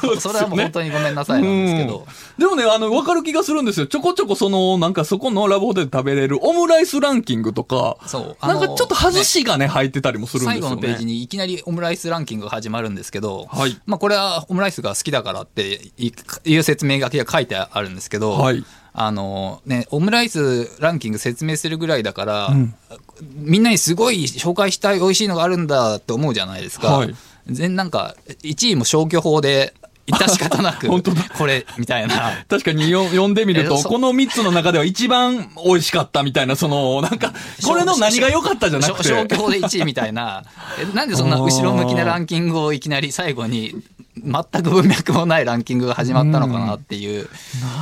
[0.00, 2.06] そうですよねそれはもう本当にごめんなさいなんですけど、
[2.38, 3.86] でもね、あの、わかる気がするんですよ。
[3.86, 10.60] ちょこちょこその、なんかそこのラブホテルで食べれるオムライスランキングとか、そうなんかちょっと外しがね、入ってたりもするんですよね。
[10.62, 13.80] 最後のページにいきなりオムライスランキングが始まるんですけど、はい。
[13.86, 16.12] まあこれはオムライスが好きだからってい
[16.44, 18.64] いう説明書きが書いてあるんですけど、はい。
[18.98, 22.74] あのね、オムライスランキング説明するぐらいだから、ん。
[23.34, 26.98] みんなにすごい紹介したい美味しいのがあるんだって思うじゃないですか。
[26.98, 27.14] はい。
[27.46, 29.74] 全なんか1位も消去法で
[30.06, 32.44] 致し方なく 本当だこれみたいな。
[32.48, 37.32] 確かによ読んでみると、この3つの中では一番美味しかったみたいな、その、なんか、
[37.64, 39.08] これの何が良かったじゃなくて。
[39.08, 40.44] 消去法で1位みたいな。
[40.78, 43.74] えなんでそんな後ろ向きなランキングをいきなり最後に
[44.22, 47.28] 全く文脈もないランキングが始まったのかなっていう。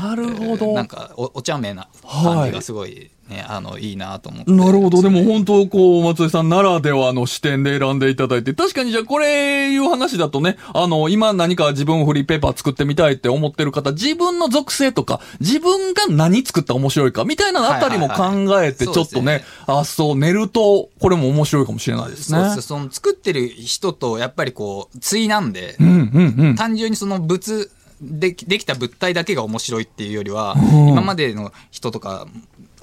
[0.02, 0.72] なるほど。
[0.74, 5.02] なんかおお茶目な感じがすごいね、あのいいなと思ってなるほど。
[5.02, 18.24] でも本当、こう、松井さんならではの視点で選んでいただいて、確かにじゃあこれいう話だとね、あの、今何か自分フリーペーパー作ってみたいって思ってる方、自分の属性とか、自分が何作ったら面白いか、みたいなあたりも考
[18.62, 22.38] えて、ちょっとね、あ、そう、寝ると、これも面白いかもしれないですね。
[22.38, 26.54] そうですその作ってる人とやっぱりこう対なんで、うん、うん、うん。
[26.56, 27.70] 単純にその物
[28.00, 32.26] でできた物体だけが面白いっていうよりは、うん今までの人とか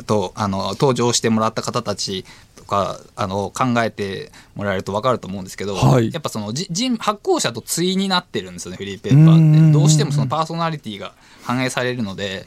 [0.03, 2.25] とあの登場してもらった方たち
[2.55, 6.11] とかあの考えてもらえると分かると思うんですけど、はい。
[6.11, 9.53] やっぱそのじ人発行者と対になってるんですよねフリーペーパうんうんうん。
[9.55, 12.45] ーってどうしてもそのパーソナリティが反映されるので、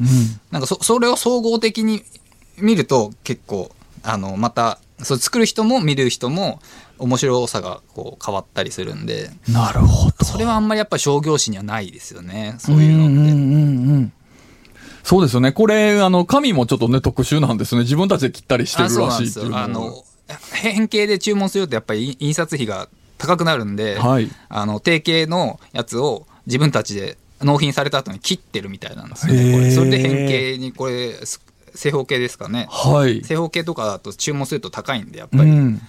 [0.51, 2.03] なんかそそれを総合的に
[2.59, 3.71] 見ると結構
[4.03, 6.61] あのまたそう作る人も見る人も
[6.99, 9.31] 面白さがこう変わったりするんで。
[9.49, 10.25] なるほど。
[10.25, 13.15] それはあんまりやっぱり商業誌にはないですよねそういうのって。
[13.15, 14.13] んうんうんうん
[15.15, 15.53] そうですよね。
[15.53, 17.83] これ、あの、紙もちょっとね、特殊なんですね。
[17.83, 20.05] 自分たちで切ったりしてるらなんですよしいっていうのあの
[20.53, 22.89] 変形で注文するとやっぱり印刷費が
[23.19, 31.45] 高くなるんで、はいあの定型のやつを自分たちで納品された後に切ってるみたいなんですよねこれそれで変形にこれす
[31.75, 33.25] 正方形ですかねはい。
[33.25, 35.81] 正方形とかだと注文すると高いんでやっぱり、うん。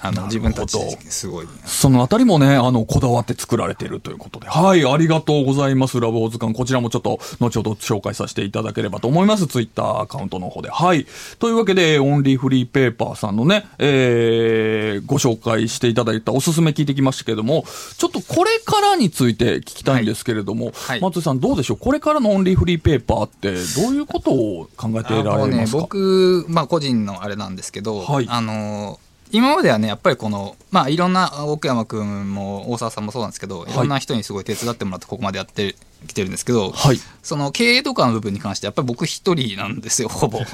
[0.00, 4.48] あの自分たちですごいそのあたりもね、あの、こだわって作られているということで。
[4.48, 6.00] はい、ありがとうございます。
[6.00, 6.54] ラブオ図鑑。
[6.54, 9.46] こちらもちょっと、後ほど紹介させていただければと思います。
[9.46, 10.70] ツイッターアカウントの方で。
[10.70, 11.06] はい。
[11.38, 17.64] というわけで、オンリーフリーペーパーさんのね、えー、ご紹介していただいたおすすめ聞いてきましたけれども、
[17.96, 21.76] ちょっとこれからについて聞きたいんですけれども、はい松井さんどうでしょう？
[21.78, 25.80] これからのオンリーフリーペーパーって、どういうことを考えていられますか？
[25.80, 28.98] 僕、まあ、個人のあれなんですけど、はいあの
[29.30, 35.74] 今まではねやっぱりこのまあいろんな奥山君も大沢さんもそうなんですけど、い、ろんな人にすごい手伝ってもらってここまでやって
[36.06, 36.98] きてるんですけど、はい。
[37.22, 40.38] その経営とかの部分に関してやっぱり僕一人なんですよほぼ。
[40.44, 40.48] はい。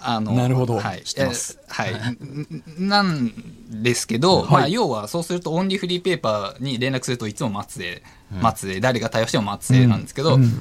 [0.00, 0.78] あのなるほど。
[0.78, 1.58] はい、知ってます。
[1.60, 1.92] えはい、
[2.82, 3.32] んなん
[3.70, 4.50] ですけど、はい。
[4.50, 8.02] まあ、要はそうするとオンリーフリーペーパーに連絡するといつも松江、
[8.40, 10.60] 松江誰が対応しても松江なんですけど、うん。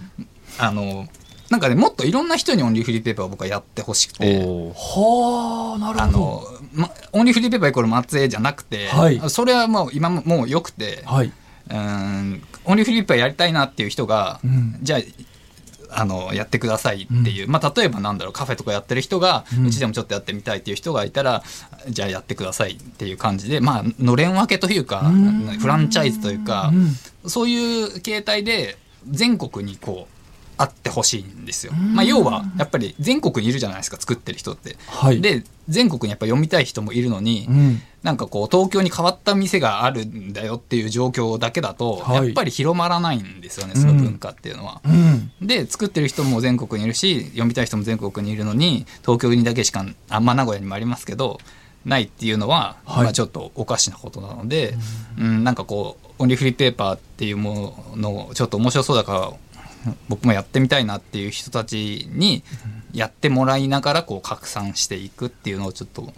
[0.57, 1.07] あの
[1.49, 4.39] なんかねもっといろんな人にオンリーフリーペーパーを僕はやってほしくて。
[4.39, 6.19] はあ、なるあほど。
[6.19, 6.43] の、
[6.73, 9.21] ま、オンリーフリーペーパーイコール松江じゃなくて、はい。
[9.29, 11.31] それはもう今ももう良くて、はい。
[11.69, 14.77] うんオンリーフリーペーパーやりたいなっていう人が、うん。
[14.81, 14.99] じゃあ
[15.89, 21.43] あのやってくださいっていう、まあ、例えばなんだろうカフェとかやってる人がうち、でもちょっとやってみたいっていう人がいたら
[21.89, 25.09] じゃあやってくださいっていう感じでまあのれん分けというか
[25.59, 26.71] フランチャイズというか
[27.25, 28.77] そういう形態で
[29.09, 30.16] 全国にこう
[30.57, 31.73] あってほしいんですよ。
[31.73, 34.75] まあ、要はやっぱり全国にいるじゃないですか作ってる人って。
[34.87, 44.81] はいで全国にやっぱ読みたい人もいるのに、うんなんかこう東京に変わった店があるんだよっていう状況だけだと、はいやっぱり広まらないんですよねその文化っていうのは。
[44.85, 45.31] うん。
[45.45, 51.39] で作ってる人も全国にいるし読みたい人も全国にいるのに東京にだけしかあんま名古屋にもありますけど
[51.85, 54.75] ないっていうのは、はいまあ、ちょっとおかしなことなので、
[55.17, 59.31] うん、なんかこうオンリーフリーペーパーっていうものをちょっと面白そうだから
[60.09, 62.43] 僕もやってみたいなっていう人たちに
[62.93, 66.13] やってもらいながらこう拡散していくっていうのをちょっと考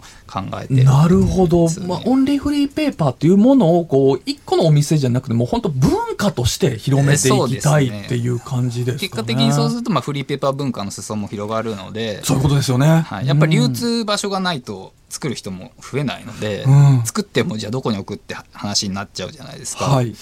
[0.62, 9.08] えてなるほどまあ、オンリーフリーペーパーっていうものを、こう、一個のお店じゃなくて、もう本当文化として広めていきたいっていう感じですかね。
[9.08, 13.00] 結果的にそうするとまあフリーペーパー文化の裾も広がるのでそういうことですよね。
[13.06, 19.86] はい、やっぱり流通場所がないと作る人も増えないので、うん作ってもじゃあどこに置くって話になっちゃうじゃないですか。
[19.86, 20.14] はい。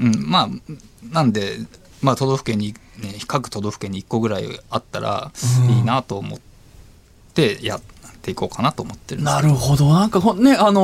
[0.00, 0.48] うん、まあ
[1.12, 1.58] なんで、
[2.04, 5.32] まあ、都道府県に、ね、各都道府県に1個ぐらいあったら
[5.70, 6.40] いいなと思っ
[7.32, 7.80] てやっ
[8.24, 9.92] ていこうかなと思ってるんですなるほど。
[9.92, 10.80] なんかね、あの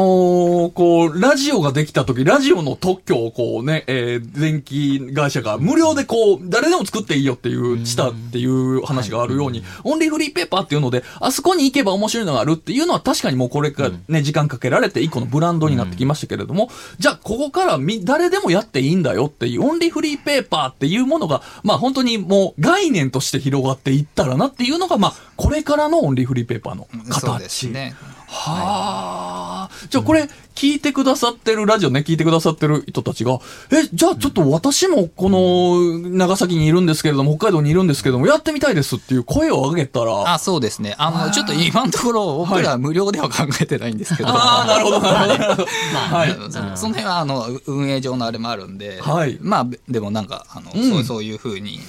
[0.68, 27.68] ーこう、ラジオができた時、ラジオの特許をこうね、えー電気会社が無料でこう、誰でも作っていいよっていう、したっていう話があるように、オンリーフリーペーパーっていうので、あそこに行けば面白いのがあるっていうのは確かにもうこれからね、時間かけられて一個のブランドになってきましたけれども、じゃあここからみ、誰でもやっていいんだよっていう、オンリーフリーペーパーっていうものが、まあ本当にもう概念として広がっていったらなっていうのが、まあ、これからのオンリーフリーペーパーの形。
[27.68, 27.94] ね。
[28.26, 33.38] はあ、じゃあこれ、聞いてくださってる、ラジオね、聞いてくださってる人たちが、
[33.72, 40.94] え、じゃあちょっと私もこの、長崎にいるんですけれども、北海道にいるんですけれども、やってみたいですっていう声を上げたら、あそうですね。
[40.98, 45.66] あのちょっと今のところ僕らは無料では考えてないんですけど、ああ、なるほど、なるほど。
[45.66, 46.36] はい。
[46.50, 49.38] そその辺はあの運営上のあれもあるんで、はい。
[49.40, 50.90] まあでもなんかあの、うん。
[50.90, 51.80] そうそういうふうに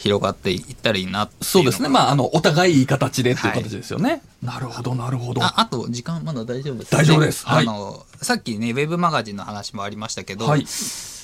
[0.00, 1.90] 広がっていったらいいなっていうそうですね。
[1.90, 4.22] まあ、あの、お互いいい形でっていうはい形ですよね。
[4.42, 5.44] なるほど、なるほど。
[5.44, 10.64] ああと時間まだ大丈夫です大丈夫ですはいあのさっきねウェブマガジンの話もありましたけど、はい。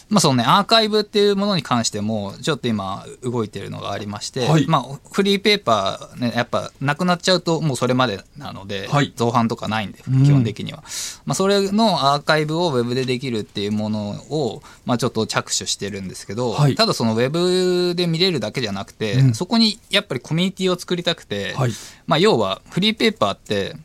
[0.09, 4.67] まあそのねアーカイブっていうものに関してもちょっと今動いてるのがありまして、はい。
[4.67, 9.13] まあフリーペーパーねやっぱなくなっちゃうともうそれまでなので、はい。
[9.17, 10.25] 造反とかないんでうん。
[10.25, 10.85] 基本的には、
[11.25, 16.77] まあそれのアーカイブをウェブでできるっていうものをまあちょっと着手してるんですけど、はい。
[16.77, 19.35] ただそのウェブで見れるだけじゃなくて、うん。
[19.35, 21.73] そこにやっぱりコミュニティを作りたくて、はい。
[22.07, 23.77] まあ要はフリーペーパーって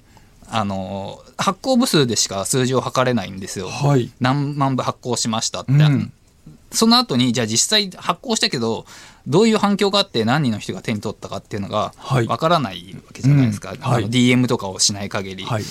[0.54, 3.70] あの発行部数でしか数字を測れないんですよ。
[3.70, 4.12] はい。
[4.20, 6.12] 何万部発行しましたって、うん。
[6.72, 8.86] その後にじゃあ実際発行したけど
[9.28, 12.28] どういう反響があって何人の人が手に取ったかっていうのがはい。
[12.28, 13.80] わからないわけじゃないですか、うん。
[13.80, 14.10] はい。
[14.10, 15.64] DM とかをしない限り、はい。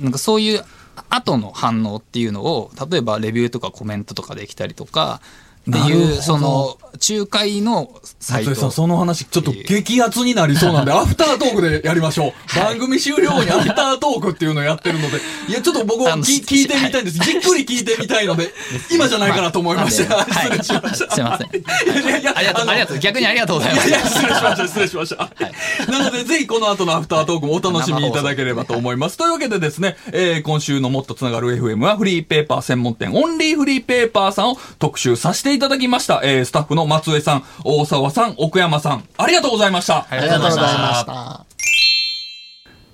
[0.00, 0.64] なんかそういう
[1.10, 5.20] 後の反応っていうのを例えばレビューとかコメントとかできたりとか
[5.68, 7.90] っていうその仲介の
[8.20, 8.70] サイト。
[8.70, 12.32] その話、ちょっと激アツになりそうなんで、アフタートークでやりましょう。
[12.56, 17.18] 番組終了後にアフタートークっていうのをやってるので、いや、ちょっと僕は聞いてみたいんです。
[17.18, 18.52] じっくり聞いてみたいので、
[18.90, 20.16] 今じゃないかなと思いました。
[20.16, 20.26] はい。
[20.28, 21.14] 失礼しました。
[21.14, 21.48] すいません。
[22.02, 22.98] いやいやありがとうありがとう。
[22.98, 23.88] 逆にありがとうございます。
[23.88, 25.30] いや、失礼しました、失礼しました。
[25.90, 29.16] なので、ぜひこの後のアフタートークもお楽しみいただければと思います。
[29.16, 36.20] というわけでですね、えー今週のもっとつながる FM はフリーペーパー専門店、オンリーフリーペーパーさんを特集させていただきました。
[36.24, 40.06] えースタッフの松江さん、大沢さん、奥山さん、ありがとうございました。
[40.10, 41.51] ありがとうございました。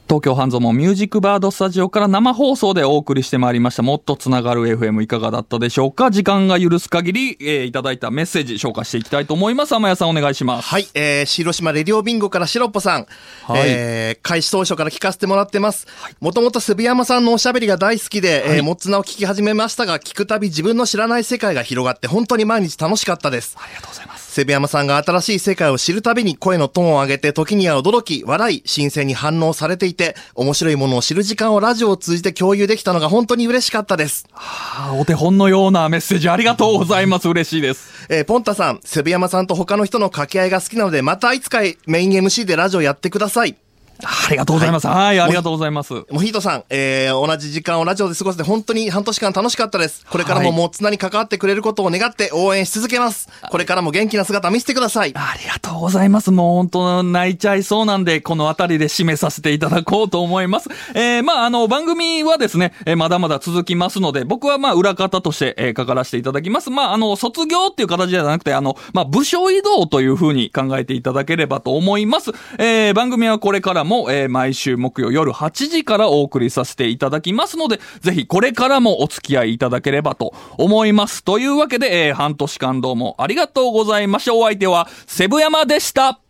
[0.09, 3.83] 東京半蔵門ミュージックバードスタジオから生放送でお送りしてまいりました。
[3.83, 6.11] もっとつながる FM いかがだったでしょうか？
[6.11, 9.75] 時間が許す限り、えーいただいたメッセージ紹介していきたいと思います。
[9.75, 10.69] 天谷さんお願いします。
[10.69, 13.07] はい、えー、広島レディオビンゴからシロッポさん。
[13.43, 15.87] はいえー、開始当初から聞かせてもらってます。
[16.21, 23.59] もともと渋山さんのおしゃべりが大好きで、えー、もっつなを聞き始めましたが、聞くたび自分の知らない世界が広がって本当に毎日楽しかったです。
[23.61, 24.28] ありがとうございます。
[24.39, 34.29] セブ山さんが新しい世界を知るたびに声のトーンを上げて、時には驚き、笑い、新鮮に反応されていて、面白いものを知る時間をラジオを通じて共有できたのが本当に嬉しかったです。
[34.33, 37.29] あーお手本のようなメッセージありがとうございます。
[37.29, 38.07] 嬉しいです。
[38.09, 43.57] えーポンタさん、セブ山さんと他の人の掛け合いが好きなので、またいつかメイン MC でラジオやってください。
[44.05, 44.87] ありがとうございます。
[44.87, 45.95] はい、ありがとうございます。
[46.11, 50.05] モヒートさん、えー、同じ時間をラジオで過ごせて本当に半年間楽しかったです。
[50.07, 53.29] これからももつなに関わってくれることを願って応援し続けます。
[53.51, 55.13] これからも元気な姿見せてください。
[55.15, 56.31] ありがとうございます。
[56.31, 60.69] もう本当泣いちゃいそうなんで、このあたりで締めさせていただこうと思います。
[60.95, 66.69] えー、まあ、あの、番組はですね、えーまだまだ続きますので、僕はまあ、裏方として、えー、かからせていただきます。
[66.69, 72.33] まあ、あの、卒業っていう形じゃなくて、あの、まあ、部署移動というふうに考えていただければと思います。
[72.59, 81.25] えー、番組はこれからも、えー、毎週木曜夜8時からお送りさせていただきますので、ぜひこれからもお付き合いいただければと思います。
[81.25, 84.35] というわけで、えー、半年間どうもありがとうございました。
[84.35, 86.28] お相手は、セブヤマでした。